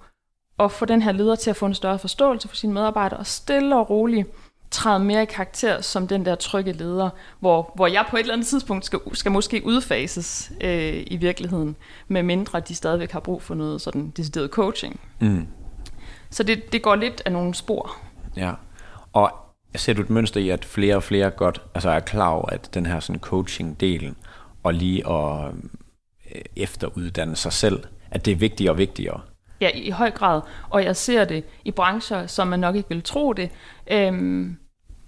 [0.59, 3.27] at få den her leder til at få en større forståelse for sine medarbejdere, og
[3.27, 4.29] stille og roligt
[4.71, 8.33] træde mere i karakter som den der trygge leder, hvor, hvor jeg på et eller
[8.33, 11.77] andet tidspunkt skal, skal måske udfases øh, i virkeligheden,
[12.09, 15.01] med mindre de stadigvæk har brug for noget sådan decideret coaching.
[15.21, 15.47] Mm.
[16.31, 17.97] Så det, det går lidt af nogle spor.
[18.37, 18.53] Ja.
[19.13, 19.33] Og
[19.75, 22.75] ser du et mønster i, at flere og flere godt altså er klar over, at
[22.75, 24.15] den her sådan coaching-delen,
[24.63, 25.55] og lige at
[26.35, 29.21] øh, efteruddanne sig selv, at det er vigtigere og vigtigere?
[29.61, 30.41] Ja, i, i høj grad.
[30.71, 33.51] Og jeg ser det i brancher, som man nok ikke vil tro det.
[33.91, 34.57] Øhm,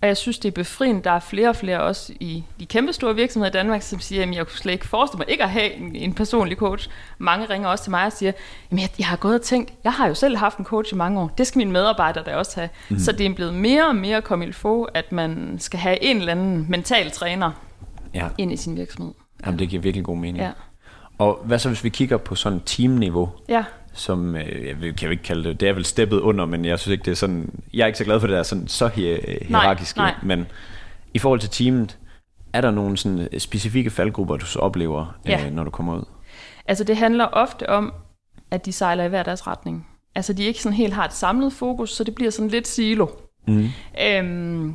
[0.02, 1.02] og jeg synes, det er befriende.
[1.02, 4.22] Der er flere og flere også i de kæmpe store virksomheder i Danmark, som siger,
[4.22, 6.88] at jeg kunne slet ikke forestille mig ikke at have en, en personlig coach.
[7.18, 8.32] Mange ringer også til mig og siger,
[8.70, 10.96] at jeg, jeg har gået og tænkt, jeg har jo selv haft en coach i
[10.96, 11.30] mange år.
[11.38, 12.68] Det skal mine medarbejdere da også have.
[12.88, 12.98] Mm.
[12.98, 14.54] Så det er blevet mere og mere kommet
[14.94, 17.50] at man skal have en eller anden mental træner
[18.14, 19.12] Ja, ind i sin virksomhed.
[19.46, 20.44] Jamen, det giver virkelig god mening.
[20.44, 20.50] Ja.
[21.18, 23.64] Og hvad så, hvis vi kigger på sådan teamniveau, Ja.
[23.94, 26.64] Som, øh, jeg vil- kan jo ikke kalde det, det er vel steppet under, men
[26.64, 28.68] jeg synes ikke, det er sådan, jeg er ikke så glad for det der sådan,
[28.68, 30.14] så hier, hierarkiske, nej.
[30.22, 30.46] men
[31.14, 31.98] i forhold til teamet,
[32.54, 35.46] Er der nogle sådan øh, specifikke faldgrupper, du så oplever, Ja.
[35.46, 36.04] øh, når du kommer ud?
[36.66, 37.92] Altså det handler ofte om,
[38.50, 39.86] at de sejler i hver deres retning.
[40.14, 43.06] Altså de ikke sådan helt har et samlet fokus, så det bliver sådan lidt silo.
[43.48, 43.68] Mm.
[44.06, 44.74] Øhm,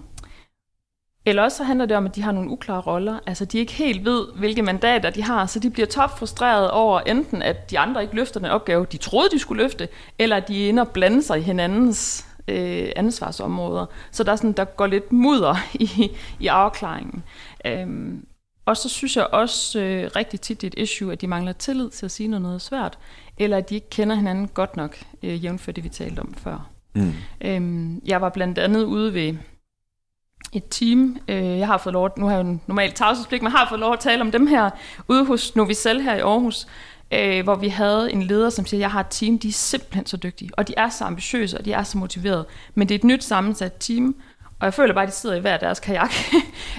[1.28, 3.20] eller også så handler det om, at de har nogle uklare roller.
[3.26, 7.42] Altså de ikke helt ved, hvilke mandater de har, så de bliver topfrustreret over enten,
[7.42, 9.88] at de andre ikke løfter den opgave, de troede, de skulle løfte,
[10.20, 13.86] eller at de er inde og blande sig i hinandens øh, ansvarsområder.
[14.12, 17.24] Så der, er sådan, der går lidt mudder i, i afklaringen.
[17.66, 18.26] Øhm,
[18.66, 21.54] og så synes jeg også øh, rigtig tit, det er et issue, at de mangler
[21.54, 22.98] tillid til at sige noget, noget svært,
[23.38, 26.70] eller at de ikke kender hinanden godt nok, øh, jævnfør det, vi talte om før.
[26.94, 27.14] Mm.
[27.42, 29.38] Øhm, jeg var blandt andet ude ved
[30.54, 31.18] et team.
[31.28, 33.80] Øh, jeg har fået lov, nu har jeg jo en normalt tavshedspligt, men har fået
[33.80, 34.70] lov at tale om dem her
[35.08, 36.68] ude hos Novicel her i Aarhus,
[37.12, 40.06] øh, hvor vi havde en leder, som siger, jeg har et team, de er simpelthen
[40.06, 43.00] så dygtige, og de er så ambitiøse, og de er så motiverede, men det er
[43.00, 44.16] et nyt sammensat team,
[44.60, 46.14] og jeg føler bare, at de sidder i hver deres kajak.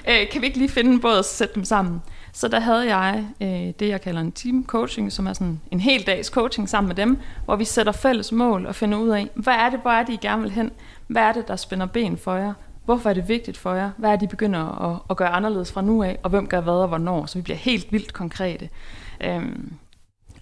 [0.08, 2.02] Øh, kan vi ikke lige finde en båd og sætte dem sammen?
[2.32, 5.80] Så der havde jeg øh, det, jeg kalder en team coaching, som er sådan en
[5.80, 9.30] hel dags coaching sammen med dem, hvor vi sætter fælles mål og finder ud af,
[9.34, 10.70] hvad er det, hvor er det, I gerne vil hen?
[11.06, 12.52] Hvad er det, der spænder ben for jer?
[12.88, 13.90] Hvorfor er det vigtigt for jer?
[13.96, 16.18] Hvad er det, begynder at, at gøre anderledes fra nu af?
[16.22, 17.26] Og hvem gør hvad og hvornår?
[17.26, 18.68] Så vi bliver helt vildt konkrete.
[19.20, 19.72] Øhm,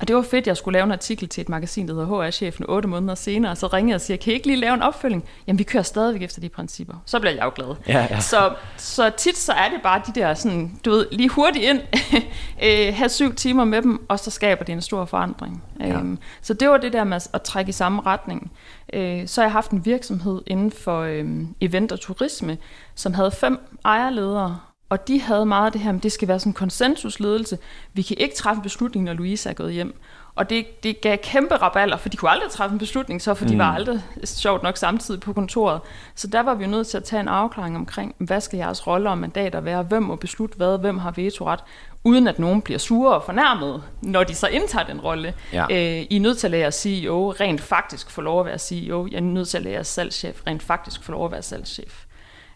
[0.01, 2.65] og det var fedt, jeg skulle lave en artikel til et magasin, der hedder HR-chefen,
[2.69, 3.57] otte måneder senere.
[3.57, 5.25] Så ringede jeg og siger, kan I ikke lige lave en opfølging?
[5.47, 6.95] Jamen, vi kører stadigvæk efter de principper.
[7.07, 7.75] Så bliver jeg jo glad.
[7.89, 8.21] Ja, ja.
[8.21, 11.81] Så, så tit så er det bare de der sådan, du ved, lige hurtigt ind,
[12.65, 15.63] øh, have syv timer med dem, og så skaber det en stor forandring.
[15.81, 15.89] Ja.
[15.89, 18.53] Øhm, så det var det der med at trække i samme retning.
[18.93, 21.25] Øh, så har jeg haft en virksomhed inden for øh,
[21.61, 22.59] event og turisme,
[22.95, 26.39] som havde fem ejerledere, og de havde meget af det her, men det skal være
[26.39, 27.59] sådan en konsensusledelse.
[27.93, 30.01] Vi kan ikke træffe en beslutning, når Louise er gået hjem.
[30.35, 33.45] Og det, det gav kæmpe raballer, for de kunne aldrig træffe en beslutning, så for
[33.45, 33.59] de Mm.
[33.59, 35.81] var aldrig sjovt nok samtidig på kontoret.
[36.15, 38.87] Så der var vi jo nødt til at tage en afklaring omkring, hvad skal jeres
[38.87, 41.61] roller og mandater være, hvem må beslutte hvad, hvem har vetoret,
[42.05, 45.35] uden at nogen bliver sure og fornærmet, når de så indtager den rolle.
[45.53, 45.63] Ja.
[45.71, 49.07] Øh, I er nødt til at lære CEO rent faktisk få lov at være CEO.
[49.11, 52.05] Jeg er nødt til at lære salgschef rent faktisk få lov at være salgschef.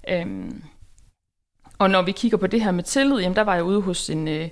[0.09, 0.62] Øhm,
[1.81, 4.11] og når vi kigger på det her med tillid, jamen der var jeg ude hos
[4.11, 4.49] en, øh,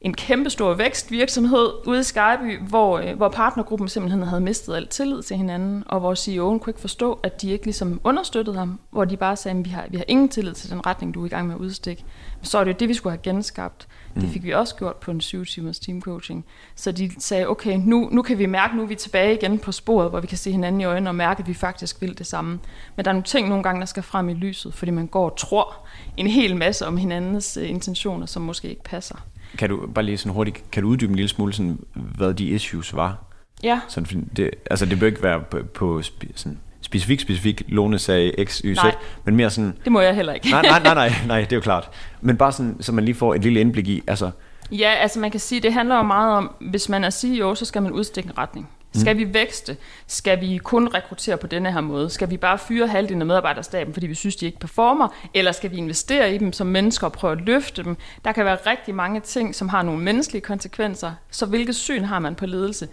[0.00, 5.22] en kæmpestor vækstvirksomhed ude i Skyby, hvor, øh, hvor partnergruppen simpelthen havde mistet alt tillid
[5.22, 9.04] til hinanden, og hvor CEO'en kunne ikke forstå, at de ikke ligesom understøttede ham, hvor
[9.04, 11.26] de bare sagde, at vi har, vi har ingen tillid til den retning, du er
[11.26, 12.04] i gang med at udstikke.
[12.42, 13.88] Så er det jo det, vi skulle have genskabt.
[14.14, 16.44] Det fik vi også gjort på en syv timers teamcoaching.
[16.74, 19.72] Så de sagde, okay, nu, nu kan vi mærke, nu er vi tilbage igen på
[19.72, 22.26] sporet, hvor vi kan se hinanden i øjnene og mærke, at vi faktisk vil det
[22.26, 22.58] samme.
[22.96, 25.30] Men der er nogle ting nogle gange, der skal frem i lyset, fordi man går
[25.30, 25.86] og tror
[26.16, 29.16] en hel masse om hinandens øh, intentioner, som måske ikke passer.
[29.58, 32.44] Kan du bare lige sådan hurtigt, kan du uddybe en lille smule, sådan, hvad de
[32.44, 33.16] issues var?
[33.62, 36.02] Ja, Sådan, det, altså det bør ikke være på, på
[36.34, 38.94] sådan, specifik, specifik Lone sagde X, Y, Z, Nej.
[39.24, 40.50] men mere sådan, det må jeg heller ikke.
[40.50, 41.90] nej, nej, nej, nej, nej, det er jo klart.
[42.20, 44.30] Men bare sådan, så man lige får et lille indblik i, altså,
[44.72, 47.64] Ja, altså man kan sige, det handler jo meget om, hvis man er CEO, så
[47.64, 48.68] skal man udstikke en retning.
[48.94, 49.76] Skal vi vækste?
[50.06, 52.10] Skal vi kun rekruttere på denne her måde?
[52.10, 55.08] Skal vi bare fyre halvdelen af medarbejderstaben, fordi vi synes, de ikke performer?
[55.34, 57.96] Eller skal vi investere i dem som mennesker og prøve at løfte dem?
[58.24, 61.12] Der kan være rigtig mange ting, som har nogle menneskelige konsekvenser.
[61.30, 62.88] Så hvilket syn har man på ledelse?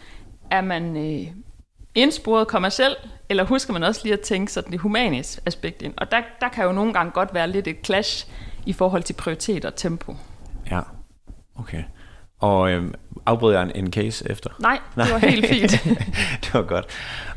[0.51, 1.27] Er man øh,
[1.95, 2.97] indsporet kommercielt,
[3.29, 5.93] eller husker man også lige at tænke sådan det humane aspekt ind?
[5.97, 8.27] Og der, der kan jo nogle gange godt være lidt et clash
[8.65, 10.15] i forhold til prioritet og tempo.
[10.71, 10.81] ja,
[11.55, 11.83] okay.
[12.39, 12.93] Og øhm,
[13.25, 14.49] afbryder jeg en, en case efter?
[14.59, 15.71] Nej, det var helt fint.
[16.43, 16.85] det var godt.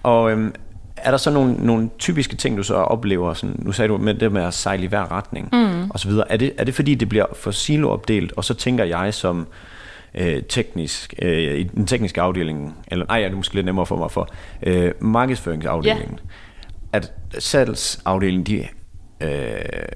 [0.02, 0.54] Og øhm,
[0.96, 3.34] er der så nogle, nogle typiske ting, du så oplever?
[3.34, 5.90] Sådan, nu sagde du med det med at sejle i hver retning, mm.
[5.90, 6.32] og så videre.
[6.32, 9.46] Er det, er det fordi, det bliver for siloopdelt, og så tænker jeg som
[10.14, 13.86] øh, teknisk, øh, i den tekniske afdeling, eller nej, ja, det er måske lidt nemmere
[13.86, 14.28] for mig for,
[14.62, 16.20] øh, markedsføringsafdelingen,
[16.92, 18.66] at salgsafdelingen, de
[19.20, 19.30] øh,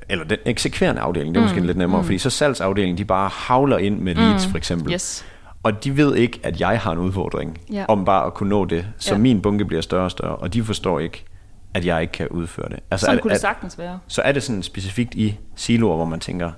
[0.09, 2.07] eller den eksekverende afdeling, det er måske lidt nemmere, mm.
[2.07, 4.93] fordi så salgsafdelingen, de bare havler ind med leads, for eksempel.
[4.93, 5.27] Yes.
[5.63, 7.85] Og de ved ikke, at jeg har en udfordring Ja.
[7.89, 9.19] om bare at kunne nå det, så Ja.
[9.19, 11.25] min bunke bliver større og større, og de forstår ikke,
[11.75, 12.81] at jeg ikke kan udføre det.
[12.91, 13.99] Altså, Sådan er, kunne det sagtens være.
[14.09, 16.53] så er det sådan specifikt i siloer, hvor man tænker,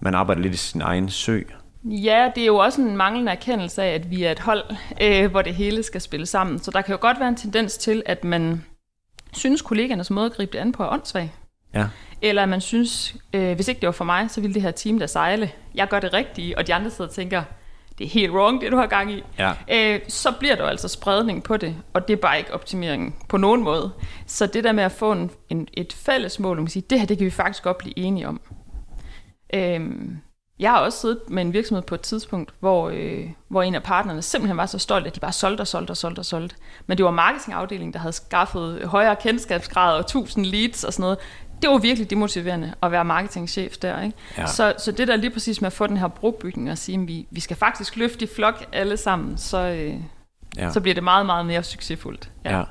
[0.00, 1.40] man arbejder lidt i sin egen sø.
[1.84, 4.62] Ja, det er jo også en manglende erkendelse af, at vi er et hold,
[5.02, 6.58] øh, hvor det hele skal spille sammen.
[6.58, 8.64] Så der kan jo godt være en tendens til, at man
[9.32, 11.32] synes, kollegernes måde at gribe det an på er åndssvag.
[11.74, 11.86] Ja.
[12.22, 14.98] Eller man synes, øh, hvis ikke det var for mig, så ville det her team
[14.98, 15.50] der sejle.
[15.74, 17.42] Jeg gør det rigtige, og de andre sidder og tænker,
[17.98, 19.22] det er helt wrong, det du har gang i.
[19.38, 19.52] Ja.
[19.70, 23.36] Øh, så bliver der altså spredning på det, og det er bare ikke optimeringen på
[23.36, 23.92] nogen måde.
[24.26, 27.06] Så det der med at få en, en, et fælles mål, man sige, det her
[27.06, 28.40] det kan vi faktisk godt blive enige om.
[29.54, 30.18] Øhm,
[30.58, 33.82] jeg har også siddet med en virksomhed på et tidspunkt, hvor, øh, hvor en af
[33.82, 36.56] partnerne simpelthen var så stolt, at de bare solgte og solgte og solgte og solgte.
[36.86, 41.18] Men det var marketingafdelingen, der havde skaffet højere kendskabsgrad og 1000 leads og sådan noget.
[41.62, 44.02] Det var virkelig demotiverende at være marketingchef der.
[44.02, 44.16] Ikke?
[44.38, 44.46] Ja.
[44.46, 47.08] Så, så det der lige præcis med at få den her brobygning og sige, at
[47.08, 49.94] vi, vi skal faktisk løfte i flok alle sammen, så, øh,
[50.56, 50.72] Ja.
[50.72, 52.30] så bliver det meget, meget mere succesfuldt.
[52.44, 52.62] Ja.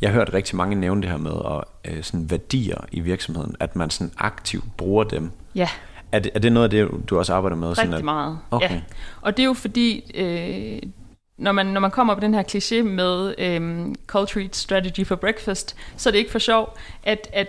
[0.00, 3.56] Jeg har hørt rigtig mange nævne det her med at, øh, sådan værdier i virksomheden,
[3.60, 5.30] at man sådan aktivt bruger dem.
[5.54, 5.68] ja.
[6.12, 7.78] Er det, er det noget af det, du også arbejder med?
[7.78, 8.38] Rigtig at, meget.
[8.50, 8.70] Okay.
[8.74, 8.80] Ja.
[9.20, 10.90] Og det er jo fordi, øh,
[11.38, 15.16] når, man, når man kommer på den her kliché med øh, culture eat strategy for
[15.16, 17.48] breakfast, så er det ikke for sjov, at, at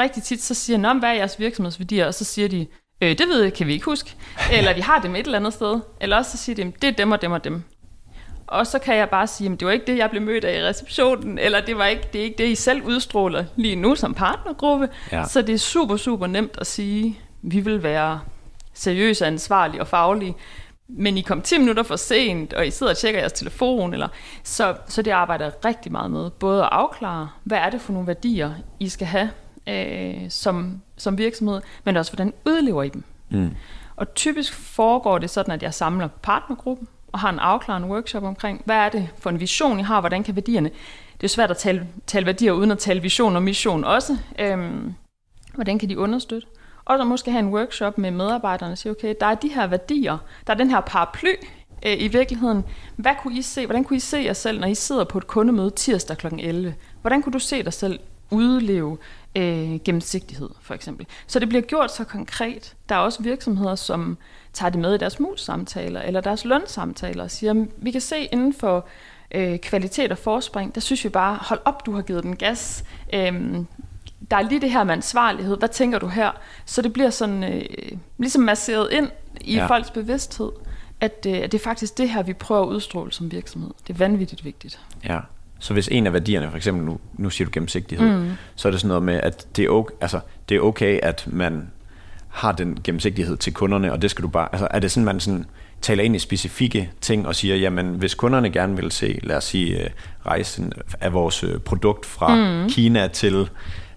[0.00, 2.06] rigtig tit så siger jeg, hvad er jeres virksomhedsværdier?
[2.06, 2.66] Og så siger de,
[3.00, 4.14] øh, det ved jeg, kan vi ikke huske.
[4.52, 5.80] Eller vi har dem et eller andet sted.
[6.00, 7.62] Eller også så siger de, det er dem og dem og dem.
[8.46, 10.58] Og så kan jeg bare sige, at det var ikke det, jeg blev mødt af
[10.58, 13.94] i receptionen, eller det, var ikke, det er ikke det, I selv udstråler lige nu
[13.94, 14.88] som partnergruppe.
[15.12, 15.24] Ja.
[15.24, 18.20] Så det er super, super nemt at sige, vi vil være
[18.74, 20.34] seriøse, ansvarlige og faglige,
[20.88, 23.92] men I kom 10 minutter for sent, og I sidder og tjekker jeres telefon.
[23.94, 24.08] Eller,
[24.42, 26.30] så, så det arbejder jeg rigtig meget med.
[26.30, 29.30] Både at afklare, hvad er det for nogle værdier, I skal have
[29.66, 33.04] øh, som, som virksomhed, men også hvordan udlever I dem.
[33.30, 33.50] Mm.
[33.96, 38.62] Og typisk foregår det sådan, at jeg samler partnergruppen og har en afklarende workshop omkring,
[38.64, 40.70] hvad er det for en vision, I har, hvordan kan værdierne...
[41.20, 44.18] Det er svært at tale, tale værdier uden at tale vision og mission også.
[44.38, 44.94] Øhm,
[45.54, 46.46] hvordan kan de understøtte?
[46.84, 49.66] Og så måske have en workshop med medarbejderne og sige, okay, der er de her
[49.66, 51.34] værdier, der er den her paraply
[51.86, 52.64] øh, i virkeligheden.
[52.96, 55.26] Hvad kunne I se, hvordan kunne I se jer selv, når I sidder på et
[55.26, 56.26] kundemøde tirsdag kl.
[56.38, 56.74] 11?
[57.00, 58.98] Hvordan kunne du se dig selv udleve
[59.36, 61.06] øh, gennemsigtighed, for eksempel?
[61.26, 62.74] Så det bliver gjort så konkret.
[62.88, 64.18] Der er også virksomheder, som
[64.52, 68.54] tager det med i deres mus-samtaler eller deres lønsamtaler og siger, vi kan se inden
[68.54, 68.86] for
[69.34, 72.84] øh, kvalitet og forspring, der synes vi bare, hold op, du har givet den gas.
[73.14, 73.66] Øhm,
[74.30, 75.58] der er lige det her med ansvarlighed.
[75.58, 76.30] Hvad tænker du her?
[76.64, 77.62] Så det bliver sådan øh,
[78.18, 79.08] ligesom masseret ind
[79.40, 79.60] i Ja.
[79.60, 79.66] ja.
[79.66, 80.50] folks bevidsthed,
[81.00, 83.70] at, øh, at det er faktisk det her, vi prøver at udstråle som virksomhed.
[83.86, 84.80] Det er vanvittigt vigtigt.
[85.04, 85.20] Ja.
[85.62, 88.30] Så hvis en af værdierne, for eksempel nu, nu siger du gennemsigtighed, mm.
[88.54, 91.24] så er det sådan noget med, at det er, okay, altså, det er okay, at
[91.26, 91.70] man
[92.28, 95.20] har den gennemsigtighed til kunderne, og det skal du bare, altså er det sådan, man
[95.20, 95.44] sådan
[95.82, 99.44] taler ind i specifikke ting og siger, jamen hvis kunderne gerne vil se, lad os
[99.44, 99.90] sige, øh,
[100.26, 102.70] rejsen af vores øh, produkt fra mm.
[102.70, 103.48] Kina til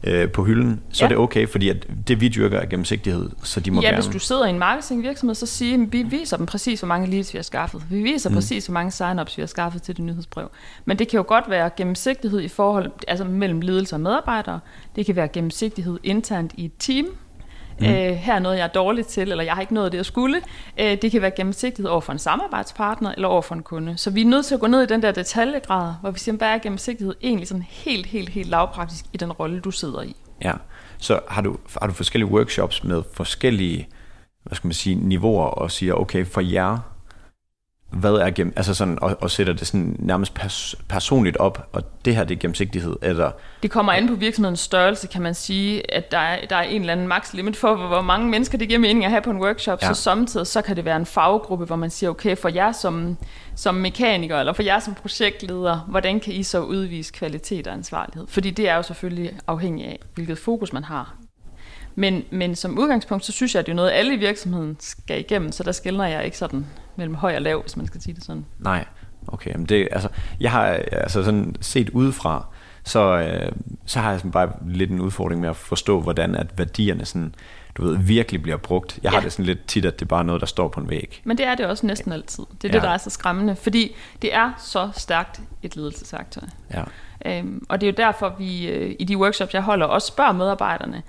[0.05, 1.05] øh, på hylden, så ja.
[1.05, 4.01] er det okay, fordi at det vi dyrker er gennemsigtighed, så de må ja, gerne...
[4.01, 7.33] hvis du sidder i en marketingvirksomhed, så siger vi viser dem præcis, hvor mange leads
[7.33, 7.83] vi har skaffet.
[7.89, 8.35] Vi viser mm.
[8.35, 10.51] præcis, hvor mange sign-ups vi har skaffet til det nyhedsbrev.
[10.85, 14.59] Men det kan jo godt være gennemsigtighed i forhold, altså mellem ledelse og medarbejdere.
[14.95, 17.05] Det kan være gennemsigtighed internt i et team.
[17.79, 17.85] Mm.
[17.85, 20.05] Øh, her er noget, jeg er dårlig til, eller jeg har ikke nået det, jeg
[20.05, 20.41] skulle.
[20.79, 23.97] Øh, det kan være gennemsigtighed over for en samarbejdspartner, eller over for en kunde.
[23.97, 26.37] Så vi er nødt til at gå ned i den der detaljegrad, hvor vi siger,
[26.37, 30.15] hvad er gennemsigtighed egentlig sådan helt, helt, helt lavpraktisk i den rolle, du sidder i.
[30.41, 30.53] Ja,
[30.97, 33.87] så har du, har du forskellige workshops med forskellige,
[34.43, 36.77] hvad skal man sige, niveauer, og siger, okay, for jer,
[37.95, 41.83] hvad er gennem, altså sådan, og, og sætter det sådan nærmest pers, personligt op, og
[42.05, 43.31] det her, det er gennemsigtighed, eller,
[43.63, 46.81] Det kommer an på virksomhedens størrelse, kan man sige, at der er, der er en
[46.81, 49.29] eller anden max limit for, hvor, hvor mange mennesker det giver mening at have på
[49.29, 49.81] en workshop.
[49.81, 49.93] Ja.
[49.93, 53.17] Så samtidig så kan det være en faggruppe, hvor man siger, okay, for jer som,
[53.55, 58.27] som mekaniker, eller for jer som projektleder, hvordan kan I så udvise kvalitet og ansvarlighed?
[58.27, 61.15] Fordi det er jo selvfølgelig afhængigt af, hvilket fokus man har.
[61.95, 65.19] Men, men som udgangspunkt, så synes jeg, at det er noget, alle i virksomheden skal
[65.19, 68.13] igennem, så der skældner jeg ikke sådan mellem høj og lav, hvis man skal sige
[68.13, 68.45] det sådan.
[68.59, 68.85] nej,
[69.27, 72.45] okay, men det, altså, jeg har altså sådan set udefra,
[72.83, 73.51] så, øh,
[73.85, 77.35] så har jeg sådan bare lidt en udfordring med at forstå, hvordan at værdierne sådan,
[77.75, 78.99] du ved, virkelig bliver brugt.
[79.03, 79.23] Jeg har Ja.
[79.23, 81.21] det sådan lidt tit, at det er bare noget, der står på en væg.
[81.23, 82.43] Men det er det også næsten altid.
[82.61, 82.73] Det er Ja.
[82.73, 86.41] det, der er så skræmmende, fordi det er så stærkt et ledelsesaktor.
[86.73, 86.83] Ja,
[87.25, 90.31] Øhm, og det er jo derfor, vi øh, i de workshops, jeg holder, også spørger
[90.31, 91.01] medarbejderne,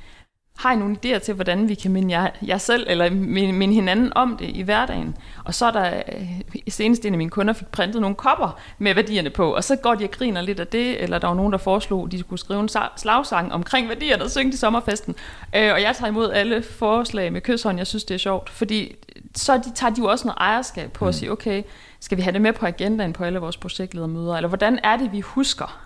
[0.57, 3.75] har I nogle idéer til, hvordan vi kan minde jer, jer selv eller minde, minde
[3.75, 5.17] hinanden om det i hverdagen?
[5.45, 8.95] Og så er der øh, senest en af mine kunder fik printet nogle kopper med
[8.95, 11.53] værdierne på, og så går de og griner lidt af det, eller der var nogen,
[11.53, 15.15] der foreslog, at de skulle skrive en sa- slagsang omkring værdierne og synge til sommerfesten.
[15.57, 18.97] Øh, og jeg tager imod alle forslag med kysshånd, jeg synes, det er sjovt, fordi
[19.35, 21.09] så de, tager de jo også noget ejerskab på mm.
[21.09, 21.63] at sige, okay,
[22.01, 25.13] skal vi have det med på agendaen på alle vores projektledermøder, eller hvordan er det,
[25.13, 25.81] vi husker,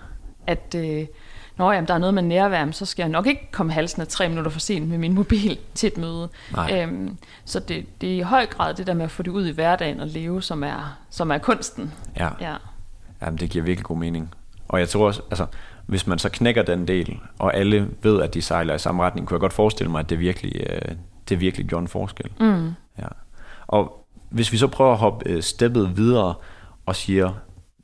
[0.46, 0.74] at...
[0.76, 1.06] Øh,
[1.60, 4.08] Nå, jamen, der er noget med nærvær, så skal jeg nok ikke komme halsen af
[4.08, 6.28] tre minutter for sent med min mobil til et møde.
[6.52, 6.82] Nej.
[6.82, 9.46] Øhm, så det, det er i høj grad det der med at få det ud
[9.46, 11.92] i hverdagen og leve, som er, som er kunsten.
[12.16, 12.28] ja.
[12.40, 12.56] Ja.
[13.22, 14.34] Jamen, det giver virkelig god mening.
[14.68, 15.46] Og jeg tror også, altså,
[15.86, 19.26] hvis man så knækker den del, og alle ved, at de sejler i samme retning,
[19.26, 20.94] kunne jeg godt forestille mig, at det virkelig, øh,
[21.28, 22.30] det virkelig gjorde en forskel.
[22.40, 22.74] Mm.
[22.98, 23.06] Ja.
[23.66, 26.34] Og hvis vi så prøver at hoppe øh, steppet videre
[26.86, 27.32] og siger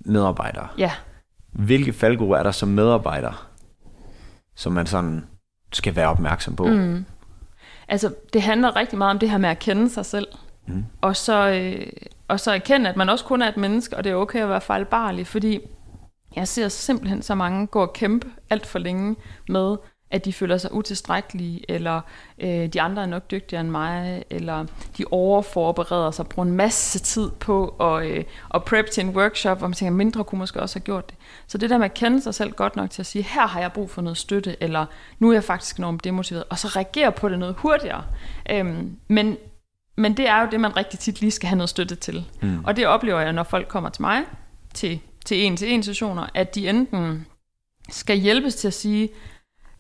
[0.01, 0.69] medarbejdere.
[0.79, 0.91] ja.
[1.53, 3.49] Hvilke faldgrupper er der som medarbejder,
[4.57, 5.25] som man sådan
[5.73, 6.67] skal være opmærksom på?
[6.67, 7.05] Mm.
[7.89, 10.27] Altså, det handler rigtig meget om det her med at kende sig selv.
[10.67, 10.85] Mm.
[11.01, 11.87] Og, så, øh,
[12.29, 14.49] og så erkende, at man også kun er et menneske, og det er okay at
[14.49, 15.61] være fejlbarlig, fordi
[16.37, 19.17] jeg ser simpelthen så mange gå og kæmpe alt for længe
[19.49, 19.77] med
[20.11, 22.01] at de føler sig utilstrækkelige, eller
[22.39, 24.67] øh, de andre er nok dygtigere end mig, eller
[24.99, 29.59] de overforbereder sig, bruger en masse tid på at, øh, at prep til en workshop,
[29.59, 31.17] hvor man tænker, mindre kunne måske også have gjort det.
[31.47, 33.61] Så det der med at kende sig selv godt nok til at sige, her har
[33.61, 34.87] jeg brug for noget støtte, eller
[35.19, 38.05] nu er jeg faktisk enormt demotiveret, og så reagere på det noget hurtigere.
[38.51, 39.37] Øhm, men,
[39.97, 42.25] men det er jo det, man rigtig tit lige skal have noget støtte til.
[42.43, 42.65] Mm.
[42.65, 44.23] Og det oplever jeg, når folk kommer til mig,
[44.75, 47.27] til, til en-til-en sessioner, at de enten
[47.89, 49.09] skal hjælpes til at sige,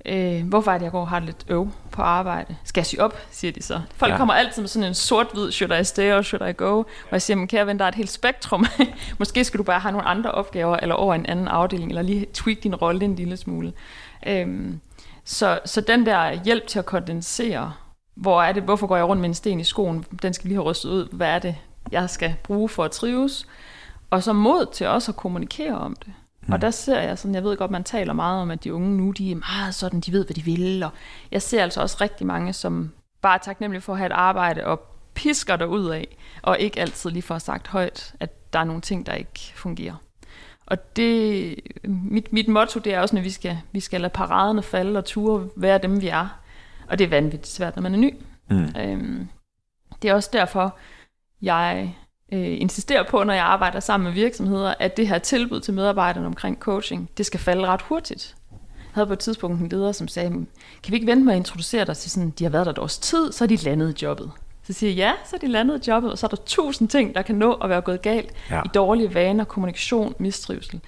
[0.08, 2.56] øh, hvorfor er det, jeg går og har lidt øv på arbejde?
[2.64, 3.80] Skal jeg sige op, siger de så.
[3.96, 4.16] Folk Ja.
[4.16, 6.72] kommer altid med sådan en sort-hvid, should I stay or should I go?
[6.74, 8.66] Hvor jeg siger, men kære ven, der er et helt spektrum.
[9.18, 12.26] Måske skal du bare have nogle andre opgaver, eller over en anden afdeling, eller lige
[12.34, 13.72] tweak din rolle en lille smule.
[14.26, 14.80] Øhm,
[15.24, 17.72] så, så den der hjælp til at kondensere,
[18.14, 20.04] hvor er det, hvorfor går jeg rundt med en sten i skoen?
[20.22, 21.08] Den skal lige have rystet ud.
[21.12, 21.56] Hvad er det,
[21.92, 23.46] jeg skal bruge for at trives?
[24.10, 26.12] Og så mod til også at kommunikere om det.
[26.46, 26.52] Mm.
[26.52, 28.96] Og der ser jeg sådan, jeg ved godt, man taler meget om, at de unge
[28.96, 30.82] nu, de er meget sådan, de ved, hvad de vil.
[30.82, 30.90] Og
[31.30, 32.92] jeg ser altså også rigtig mange, som
[33.22, 34.80] bare er taknemmelige for at have et arbejde og
[35.14, 38.80] pisker der ud af, og ikke altid lige får sagt højt, at der er nogle
[38.80, 39.94] ting, der ikke fungerer.
[40.66, 44.62] Og det, mit, mit motto, det er også, at vi skal, vi skal lade paraderne
[44.62, 46.40] falde og ture være dem, vi er.
[46.88, 48.14] Og det er vanvittigt svært, når man er ny.
[48.50, 48.80] Mm.
[48.80, 49.28] Øhm,
[50.02, 50.76] det er også derfor,
[51.42, 51.96] jeg
[52.32, 56.26] øh, insisterer på, når jeg arbejder sammen med virksomheder, at det her tilbud til medarbejderne
[56.26, 58.34] omkring coaching, det skal falde ret hurtigt.
[58.50, 58.58] Jeg
[58.92, 60.30] havde på et tidspunkt en leder, som sagde,
[60.82, 62.78] kan vi ikke vente med at introducere dig til sådan, de har været der et
[62.78, 64.30] års tid, så er de landet jobbet.
[64.62, 67.14] Så siger jeg, ja, så er de landet jobbet, og så er der tusind ting,
[67.14, 68.62] der kan nå at være gået galt ja.
[68.64, 70.80] i dårlige vaner, kommunikation, mistrivsel.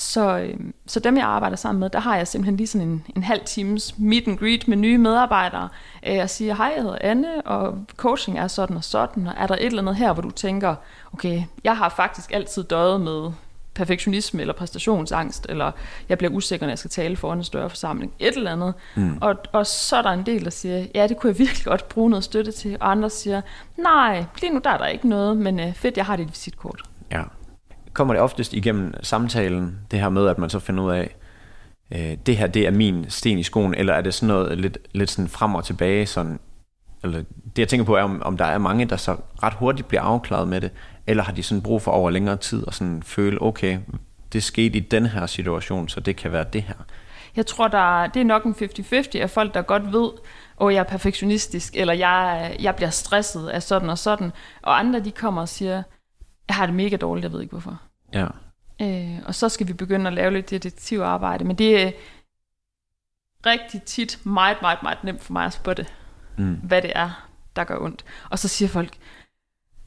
[0.00, 0.54] Så, øh,
[0.86, 3.40] så dem, jeg arbejder sammen med, der har jeg simpelthen lige sådan en, en halv
[3.44, 5.68] times meet and greet med nye medarbejdere,
[6.06, 9.46] øh, og siger, hej, jeg hedder Anne, og coaching er sådan og sådan, og er
[9.46, 10.74] der et eller andet her, hvor du tænker,
[11.12, 13.32] okay, jeg har faktisk altid døjet med
[13.74, 15.72] perfektionisme eller præstationsangst, eller
[16.08, 18.74] jeg bliver usikker, når jeg skal tale foran en større forsamling, et eller andet.
[18.94, 19.18] Mm.
[19.20, 21.88] Og, og så er der en del, der siger, ja, det kunne jeg virkelig godt
[21.88, 23.40] bruge noget støtte til, og andre siger,
[23.76, 26.82] nej, lige nu der er der ikke noget, men øh, fedt, jeg har dit visitkort.
[27.10, 27.22] Ja.
[27.98, 31.16] Kommer det oftest igennem samtalen, det her med, at man så finder ud af,
[31.94, 34.78] øh, det her, det er min sten i skoen, eller er det sådan noget lidt,
[34.92, 36.40] lidt sådan frem og tilbage, sådan,
[37.02, 39.88] eller det jeg tænker på er, om, om der er mange, der så ret hurtigt
[39.88, 40.70] bliver afklaret med det,
[41.06, 43.78] eller har de sådan brug for over længere tid, og sådan føle, okay,
[44.32, 46.74] det skete i den her situation, så det kan være det her.
[47.36, 50.10] Jeg tror, der det er nok en 50-50 af folk, der godt ved,
[50.60, 54.32] at jeg er perfektionistisk, eller jeg, jeg bliver stresset af sådan og sådan.
[54.62, 55.82] Og andre, de kommer og siger,
[56.48, 57.87] jeg har det mega dårligt, jeg ved ikke hvorfor.
[58.12, 58.26] Ja.
[58.82, 61.44] Øh, og så skal vi begynde at lave lidt detektivarbejde.
[61.44, 61.92] Men det er
[63.46, 65.86] rigtig tit meget, meget, meget nemt for mig at spotte,
[66.36, 66.54] Mm.
[66.54, 68.04] hvad det er, der gør ondt.
[68.30, 68.96] Og så siger folk,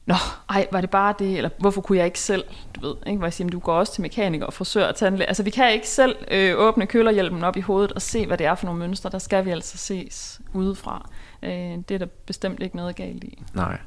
[0.06, 0.14] Nå,
[0.48, 2.44] ej, var det bare det, eller hvorfor kunne jeg ikke selv,
[2.74, 3.16] du ved, ikke?
[3.18, 5.28] hvor jeg siger, du går også til mekaniker og frisør og tandlæge.
[5.28, 8.46] Altså, vi kan ikke selv øh, åbne kølerhjelmen op i hovedet og se, hvad det
[8.46, 9.10] er for nogle mønstre.
[9.10, 11.10] Der skal vi altså ses udefra.
[11.42, 13.42] Øh, det er der bestemt ikke noget galt i.
[13.54, 13.78] Nej.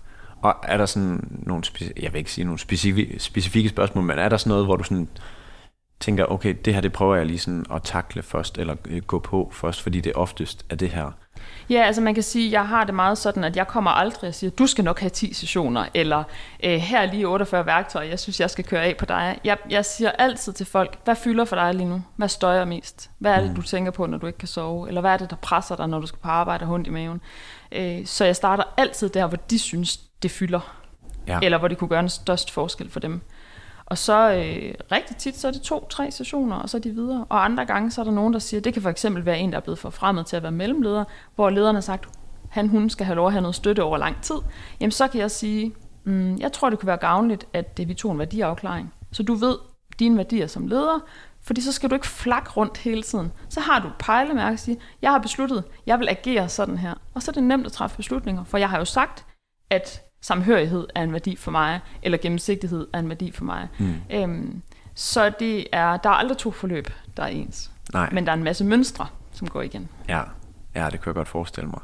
[0.46, 4.20] Og er der sådan nogle, speci- jeg vil ikke sige nogle specifikke, specifikke spørgsmål, men
[4.20, 5.08] er der sådan noget, hvor du sådan
[6.00, 9.20] tænker, okay, det her, det prøver jeg lige sådan at takle først, eller øh, gå
[9.20, 11.12] på først, fordi det oftest er det her.
[11.70, 14.28] Ja, altså man kan sige, at jeg har det meget sådan, at jeg kommer aldrig
[14.28, 16.24] og siger, du skal nok have 10 sessioner, eller
[16.64, 19.40] øh, her er lige 48 værktøjer, jeg synes, jeg skal køre af på dig.
[19.44, 22.04] Jeg, jeg siger altid til folk, hvad fylder for dig lige nu?
[22.16, 23.10] Hvad støjer mest?
[23.20, 24.88] Hvad er det, du tænker på, når du ikke kan sove?
[24.88, 26.90] Eller hvad er det, der presser dig, når du skal på arbejde og hund i
[26.90, 27.22] maven?
[27.72, 30.82] Øh, så jeg starter altid der, hvor de synes, det fylder.
[31.28, 31.40] Ja.
[31.44, 33.22] Eller hvor det kunne gøre en størst forskel for dem.
[33.86, 37.26] Og så øh, rigtig tit, så er det to-tre sessioner, og så er de videre.
[37.30, 39.52] Og andre gange, så er der nogen, der siger, det kan for eksempel være en,
[39.52, 41.04] der er blevet forfremmet til at være mellemleder,
[41.36, 42.10] hvor lederen har sagt,
[42.50, 44.36] han, hun skal have lov at have noget støtte over lang tid.
[44.80, 47.94] Jamen, så kan jeg sige, mm, jeg tror, det kunne være gavnligt, at det, vi
[47.94, 48.94] tog en værdiafklaring.
[49.12, 49.58] Så du ved
[50.00, 51.00] dine værdier som leder,
[51.42, 53.32] fordi så skal du ikke flakke rundt hele tiden.
[53.50, 56.94] Så har du pejlemærke og sige, jeg har besluttet, jeg vil agere sådan her.
[57.14, 59.26] Og så er det nemt at træffe beslutninger, for jeg har jo sagt,
[59.70, 63.68] at samhørighed er en værdi for mig, eller gennemsigtighed er en værdi for mig.
[63.80, 63.96] Mm.
[64.10, 64.62] Øhm,
[64.94, 67.72] så det er, der er aldrig to forløb, der er ens.
[67.94, 68.10] Nej.
[68.12, 69.90] Men der er en masse mønstre, som går igen.
[70.08, 70.22] Ja,
[70.76, 71.80] ja det kan jeg godt forestille mig.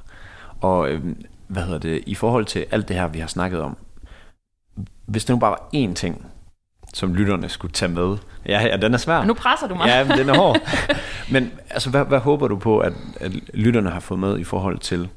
[0.62, 3.78] Og øhm, hvad hedder det, i forhold til alt det her, vi har snakket om,
[5.06, 6.26] hvis det nu bare var én ting,
[6.94, 8.18] som lytterne skulle tage med.
[8.46, 9.24] Ja, ja den er svær.
[9.24, 9.88] Nu presser du mig.
[9.88, 10.58] Ja, men den er hård.
[11.32, 14.80] Men altså, hvad, hvad håber du på, at, at lytterne har fået med i forhold
[14.80, 15.10] til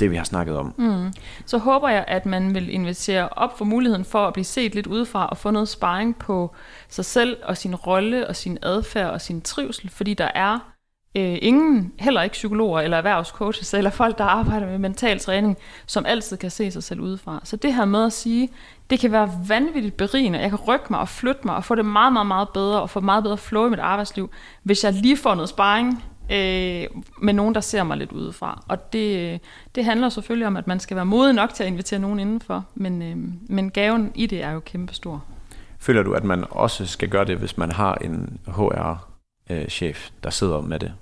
[0.00, 0.74] det, vi har snakket om?
[0.78, 1.12] Mm.
[1.46, 4.86] så håber jeg, at man vil investere op for muligheden for at blive set lidt
[4.86, 6.54] udefra og få noget sparring på
[6.88, 10.58] sig selv og sin rolle og sin adfærd og sin trivsel, fordi der er
[11.16, 16.06] øh, ingen, heller ikke psykologer eller erhvervscoaches eller folk, der arbejder med mental træning, som
[16.06, 17.40] altid kan se sig selv udefra.
[17.44, 18.48] Så det her med at sige,
[18.90, 21.84] det kan være vanvittigt berigende, jeg kan rykke mig og flytte mig og få det
[21.84, 24.30] meget, meget, meget bedre og få meget bedre flow i mit arbejdsliv,
[24.62, 26.86] hvis jeg lige får noget sparring øh,
[27.22, 28.64] med nogen, der ser mig lidt udefra.
[28.68, 29.40] Og det,
[29.74, 32.64] det handler selvfølgelig om, at man skal være modig nok til at invitere nogen indenfor,
[32.74, 33.16] men, øh,
[33.48, 35.24] men gaven i det er jo kæmpestor.
[35.78, 40.60] Føler du, at man også skal gøre det, hvis man har en HR-chef, der sidder
[40.60, 40.92] med det?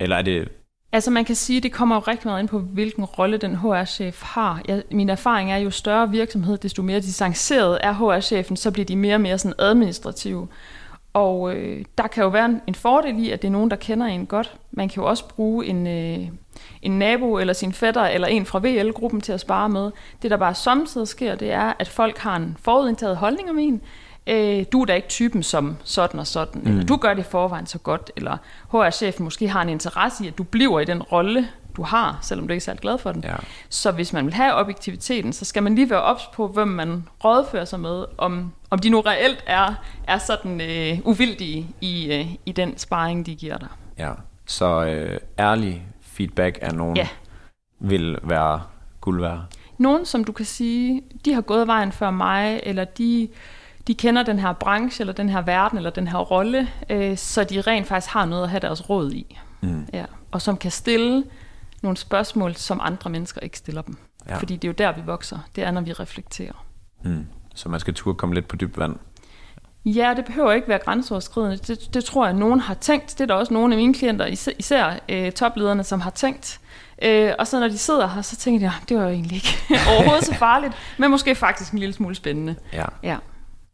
[0.00, 0.48] Eller er det...
[0.92, 4.22] Altså man kan sige, det kommer jo rigtig meget ind på, hvilken rolle den HR-chef
[4.22, 4.60] har.
[4.68, 8.96] Jeg, min erfaring er, jo større virksomhed, desto mere distanceret er HR-chefen, så bliver de
[8.96, 10.48] mere og mere sådan administrative.
[11.16, 13.76] Og øh, der kan jo være en, en fordel i, at det er nogen, der
[13.76, 14.56] kender en godt.
[14.70, 16.28] Man kan jo også bruge en, øh,
[16.82, 19.90] en nabo eller sin fætter eller en fra VL-gruppen til at spare med.
[20.22, 23.80] Det, der bare samtidig sker, det er, at folk har en forudindtaget holdning om en.
[24.26, 26.70] Øh, du er da ikke typen som sådan og sådan, mm.
[26.70, 28.36] eller du gør det i forvejen så godt, eller
[28.72, 32.46] HR-chefen måske har en interesse i, at du bliver i den rolle, du har, selvom
[32.48, 33.24] du ikke er særlig glad for den.
[33.24, 33.34] Ja.
[33.68, 37.08] Så hvis man vil have objektiviteten, så skal man lige være ops på, hvem man
[37.24, 39.74] rådfører sig med, om, om de nu reelt er,
[40.08, 43.68] er sådan øh, uvildige i, øh, i den sparring, de giver dig.
[43.98, 44.12] Ja.
[44.46, 47.08] Så øh, ærlig feedback af nogen Ja.
[47.80, 48.62] vil være
[49.00, 49.40] guld værd.
[49.78, 53.28] Nogen, som du kan sige, de har gået vejen før mig, eller de,
[53.86, 57.44] de kender den her branche, eller den her verden, eller den her rolle, øh, så
[57.44, 59.38] de rent faktisk har noget at have deres råd i.
[59.60, 59.86] Mm.
[59.92, 60.04] Ja.
[60.32, 61.24] Og som kan stille
[61.86, 63.96] nogle spørgsmål, som andre mennesker ikke stiller dem.
[64.28, 64.36] Ja.
[64.36, 65.38] Fordi det er jo der, vi vokser.
[65.56, 66.64] Det er, når vi reflekterer.
[67.04, 67.26] Mm.
[67.54, 68.96] Så man skal turde komme lidt på dybt vand.
[69.84, 71.56] Ja, det behøver ikke være grænseoverskridende.
[71.56, 73.06] Det, det tror jeg, at nogen har tænkt.
[73.08, 76.60] Det er der også nogle af mine klienter, især, især øh, toplederne, som har tænkt.
[77.02, 79.34] Øh, og så når de sidder her, så tænker de, "Ja, det var jo egentlig
[79.36, 79.58] ikke
[79.96, 82.54] overhovedet så farligt, men måske faktisk en lille smule spændende.
[82.72, 82.84] Ja.
[83.02, 83.16] Ja.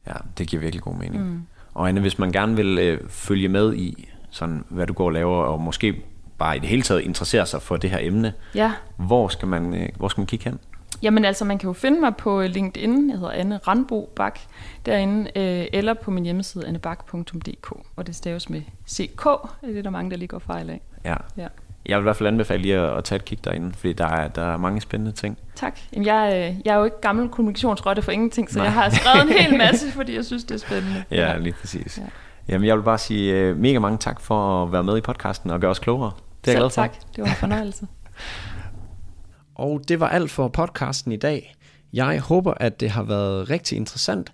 [0.06, 1.24] Ja, det giver virkelig god mening.
[1.24, 1.42] Mm.
[1.74, 5.12] Og Anne, hvis man gerne vil øh, følge med i, sådan, hvad du går og
[5.12, 6.02] laver, og måske
[6.42, 8.72] bare i det hele taget interessere sig for det her emne, ja.
[8.96, 10.58] hvor skal man, øh, hvor skal man kigge hen?
[11.02, 14.38] Jamen altså, man kan jo finde mig på LinkedIn, jeg hedder Anne Randbo Bak,
[14.86, 19.24] derinde, øh, eller på min hjemmeside annebak.dk, og det staves med CK,
[19.62, 20.80] det er der mange, der lige går fejl af.
[21.04, 21.14] Ja.
[21.36, 21.46] Ja.
[21.86, 24.06] Jeg vil i hvert fald anbefale lige at, at tage et kig derinde, fordi der
[24.06, 25.38] er, der er mange spændende ting.
[25.54, 25.78] Tak.
[25.92, 28.64] Jamen, jeg, øh, jeg er jo ikke gammel kommunikationsrotte for ingenting, så Nej.
[28.64, 31.04] Jeg har skrevet en hel masse, fordi jeg synes, det er spændende.
[31.10, 31.98] Ja, lige præcis.
[31.98, 32.02] Ja.
[32.02, 32.08] Ja.
[32.48, 35.50] Jamen, jeg vil bare sige øh, mega mange tak for at være med i podcasten
[35.50, 36.12] og gøre os klogere.
[36.44, 36.82] Det er jeg glad for.
[36.82, 36.96] tak.
[37.16, 37.86] Det var en fornøjelse.
[39.54, 41.54] Og det var alt for podcasten i dag.
[41.92, 44.32] Jeg håber, at det har været rigtig interessant.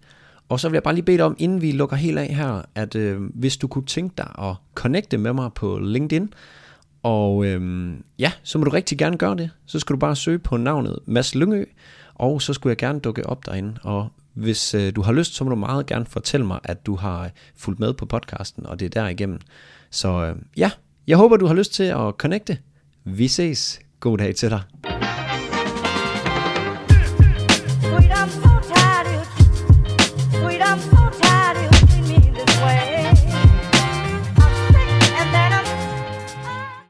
[0.48, 2.62] Og så vil jeg bare lige bede dig om, inden vi lukker helt af her,
[2.74, 6.32] at øh, hvis du kunne tænke dig at connecte med mig på LinkedIn,
[7.02, 9.50] og øh, ja, så må du rigtig gerne gøre det.
[9.66, 11.64] Så skal du bare søge på navnet Mads Lyngø,
[12.14, 13.74] og så skulle jeg gerne dukke op derinde.
[13.82, 16.96] Og hvis øh, du har lyst, så må du meget gerne fortælle mig, at du
[16.96, 19.40] har fulgt med på podcasten, og det er derigennem.
[19.90, 20.70] Så øh, ja,
[21.08, 22.58] jeg håber, du har lyst til at connecte.
[23.04, 23.80] Vi ses.
[24.00, 24.62] God dag til dig.